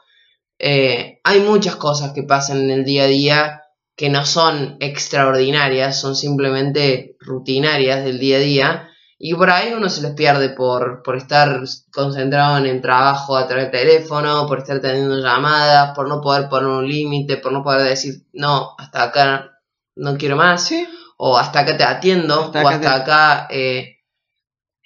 Eh, 0.59 1.19
hay 1.23 1.39
muchas 1.41 1.75
cosas 1.77 2.13
que 2.13 2.23
pasan 2.23 2.59
en 2.63 2.71
el 2.71 2.85
día 2.85 3.03
a 3.03 3.07
día 3.07 3.61
que 3.95 4.09
no 4.09 4.25
son 4.25 4.77
extraordinarias, 4.79 5.99
son 5.99 6.15
simplemente 6.15 7.15
rutinarias 7.19 8.03
del 8.05 8.19
día 8.19 8.37
a 8.37 8.39
día. 8.39 8.88
Y 9.21 9.33
por 9.35 9.49
ahí 9.49 9.73
uno 9.73 9.89
se 9.89 10.01
les 10.01 10.13
pierde 10.13 10.49
por, 10.51 11.03
por 11.03 11.17
estar 11.17 11.61
concentrado 11.91 12.57
en 12.57 12.65
el 12.67 12.81
trabajo 12.81 13.35
a 13.35 13.45
través 13.47 13.69
del 13.69 13.81
teléfono, 13.81 14.47
por 14.47 14.59
estar 14.59 14.79
teniendo 14.79 15.19
llamadas, 15.19 15.93
por 15.93 16.07
no 16.07 16.21
poder 16.21 16.47
poner 16.49 16.69
un 16.69 16.87
límite, 16.87 17.35
por 17.37 17.51
no 17.51 17.61
poder 17.61 17.81
decir, 17.87 18.23
no, 18.33 18.75
hasta 18.77 19.03
acá 19.03 19.59
no 19.97 20.17
quiero 20.17 20.37
más 20.37 20.63
Sí. 20.65 20.87
o 21.17 21.37
hasta 21.37 21.59
acá 21.59 21.75
te 21.75 21.83
atiendo, 21.83 22.45
Hasta 22.45 22.63
o 22.63 22.67
acá 22.67 22.75
hasta 22.77 22.93
te- 22.93 23.01
acá. 23.01 23.47
eh, 23.51 23.95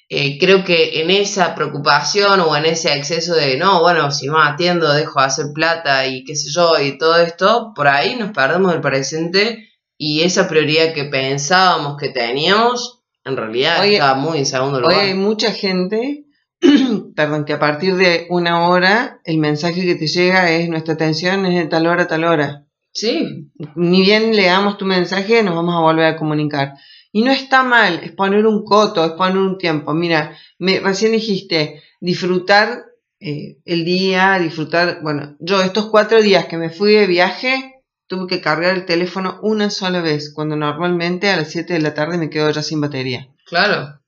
eh, 0.10 0.38
creo 0.40 0.64
que 0.64 1.02
en 1.02 1.10
esa 1.10 1.56
preocupación 1.56 2.40
o 2.42 2.56
en 2.56 2.66
ese 2.66 2.94
exceso 2.96 3.34
de 3.36 3.58
no, 3.58 3.82
bueno, 3.82 4.12
si 4.12 4.28
no 4.28 4.42
atiendo, 4.42 4.92
dejo 4.94 5.20
de 5.20 5.26
hacer 5.26 5.46
plata 5.54 6.06
y 6.08 6.24
qué 6.24 6.36
sé 6.36 6.50
yo, 6.52 6.80
y 6.80 6.98
todo 6.98 7.18
esto, 7.18 7.72
por 7.76 7.88
ahí 7.88 8.16
nos 8.16 8.32
perdemos 8.32 8.72
del 8.72 8.82
presente 8.82 9.70
y 9.98 10.22
esa 10.22 10.48
prioridad 10.48 10.94
que 10.94 11.06
pensábamos 11.06 11.98
que 11.98 12.10
teníamos, 12.10 13.03
en 13.26 13.38
realidad 13.38 13.86
está 13.86 14.16
muy 14.16 14.40
en 14.40 14.46
segundo 14.46 14.78
Hoy 14.78 14.84
lugar. 14.84 15.00
hay 15.00 15.14
mucha 15.14 15.52
gente, 15.52 16.26
perdón, 17.16 17.46
que 17.46 17.54
a 17.54 17.60
partir 17.60 17.96
de 17.96 18.28
una 18.30 18.68
hora 18.68 19.20
el 19.24 19.38
mensaje 19.38 19.82
que 19.86 19.96
te 19.96 20.08
llega 20.08 20.52
es 20.52 20.70
nuestra 20.70 20.96
atención 20.96 21.46
es 21.46 21.56
de 21.56 21.66
tal 21.68 21.88
hora 21.88 22.04
a 22.04 22.08
tal 22.08 22.24
hora. 22.24 22.66
Sí, 22.92 23.50
Ni 23.76 24.02
bien 24.02 24.36
leamos 24.36 24.78
tu 24.78 24.86
mensaje, 24.86 25.42
nos 25.42 25.56
vamos 25.56 25.76
a 25.76 25.80
volver 25.80 26.06
a 26.06 26.16
comunicar. 26.16 26.74
Y 27.12 27.24
no 27.24 27.32
está 27.32 27.64
mal, 27.64 28.02
es 28.04 28.12
poner 28.12 28.46
un 28.46 28.64
coto, 28.64 29.04
es 29.04 29.12
poner 29.12 29.38
un 29.38 29.58
tiempo. 29.58 29.94
Mira, 29.94 30.38
me, 30.60 30.80
recién 30.80 31.12
dijiste 31.12 31.82
disfrutar 32.00 32.86
eh, 33.20 33.58
el 33.66 33.86
día, 33.86 34.38
disfrutar. 34.40 35.00
Bueno, 35.02 35.36
yo 35.40 35.62
estos 35.62 35.88
cuatro 35.88 36.22
días 36.22 36.46
que 36.46 36.58
me 36.58 36.70
fui 36.70 36.94
de 36.94 37.08
viaje, 37.08 37.73
tuve 38.08 38.28
que 38.28 38.42
cargar 38.42 38.76
el 38.76 38.86
teléfono 38.86 39.40
una 39.42 39.70
sola 39.70 40.02
vez, 40.02 40.32
cuando 40.34 40.56
normalmente 40.56 41.30
a 41.30 41.38
las 41.38 41.50
7 41.52 41.74
de 41.74 41.82
la 41.82 41.94
tarde 41.94 42.18
me 42.18 42.30
quedo 42.30 42.50
ya 42.52 42.62
sin 42.64 42.82
batería. 42.82 43.28
claro. 43.46 44.00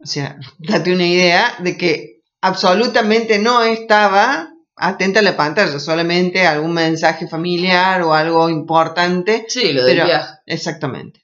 O 0.00 0.06
sea, 0.06 0.36
date 0.58 0.92
una 0.92 1.06
idea 1.06 1.54
de 1.60 1.76
que 1.76 2.20
absolutamente 2.40 3.38
no 3.38 3.62
estaba 3.62 4.48
atenta 4.74 5.20
a 5.20 5.22
la 5.22 5.36
pantalla, 5.36 5.78
solamente 5.78 6.44
algún 6.46 6.72
mensaje 6.74 7.28
familiar 7.28 8.02
o 8.02 8.12
algo 8.14 8.48
importante. 8.50 9.44
Sí, 9.48 9.72
lo 9.72 9.84
del 9.84 9.96
Pero- 9.96 10.06
viaje. 10.06 10.32
Exactamente. 10.46 11.20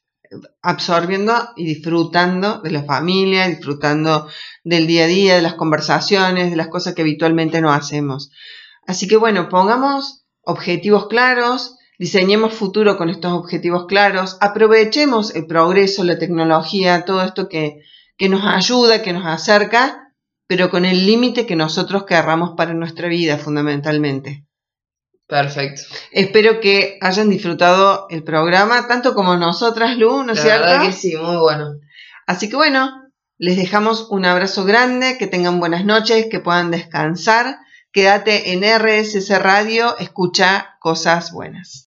Absorbiendo 0.62 1.32
y 1.56 1.64
disfrutando 1.64 2.60
de 2.60 2.70
la 2.70 2.82
familia, 2.84 3.48
disfrutando 3.48 4.28
del 4.62 4.86
día 4.86 5.04
a 5.04 5.06
día, 5.08 5.34
de 5.36 5.42
las 5.42 5.54
conversaciones, 5.54 6.50
de 6.50 6.56
las 6.56 6.68
cosas 6.68 6.94
que 6.94 7.02
habitualmente 7.02 7.60
no 7.62 7.72
hacemos. 7.72 8.30
Así 8.86 9.08
que 9.08 9.16
bueno, 9.16 9.48
pongamos 9.48 10.26
objetivos 10.42 11.08
claros, 11.08 11.77
diseñemos 11.98 12.54
futuro 12.54 12.96
con 12.96 13.10
estos 13.10 13.32
objetivos 13.32 13.86
claros, 13.86 14.38
aprovechemos 14.40 15.34
el 15.34 15.46
progreso, 15.46 16.04
la 16.04 16.18
tecnología, 16.18 17.04
todo 17.04 17.22
esto 17.22 17.48
que, 17.48 17.82
que 18.16 18.28
nos 18.28 18.44
ayuda, 18.44 19.02
que 19.02 19.12
nos 19.12 19.26
acerca, 19.26 20.14
pero 20.46 20.70
con 20.70 20.84
el 20.84 21.04
límite 21.06 21.44
que 21.44 21.56
nosotros 21.56 22.04
querramos 22.04 22.54
para 22.56 22.72
nuestra 22.72 23.08
vida 23.08 23.36
fundamentalmente. 23.36 24.44
Perfecto. 25.26 25.82
Espero 26.10 26.60
que 26.60 26.96
hayan 27.02 27.28
disfrutado 27.28 28.06
el 28.08 28.24
programa, 28.24 28.88
tanto 28.88 29.14
como 29.14 29.36
nosotras, 29.36 29.98
Lu, 29.98 30.22
¿no 30.22 30.32
es 30.32 30.38
La 30.38 30.44
cierto? 30.44 30.66
verdad 30.66 30.86
que 30.86 30.92
sí, 30.92 31.16
muy 31.16 31.36
bueno. 31.36 31.74
Así 32.26 32.48
que 32.48 32.56
bueno, 32.56 32.90
les 33.36 33.56
dejamos 33.58 34.08
un 34.10 34.24
abrazo 34.24 34.64
grande, 34.64 35.18
que 35.18 35.26
tengan 35.26 35.60
buenas 35.60 35.84
noches, 35.84 36.26
que 36.30 36.40
puedan 36.40 36.70
descansar. 36.70 37.58
Quédate 37.92 38.52
en 38.52 38.62
RSC 38.62 39.38
Radio, 39.38 39.98
escucha 39.98 40.76
cosas 40.80 41.30
buenas. 41.30 41.86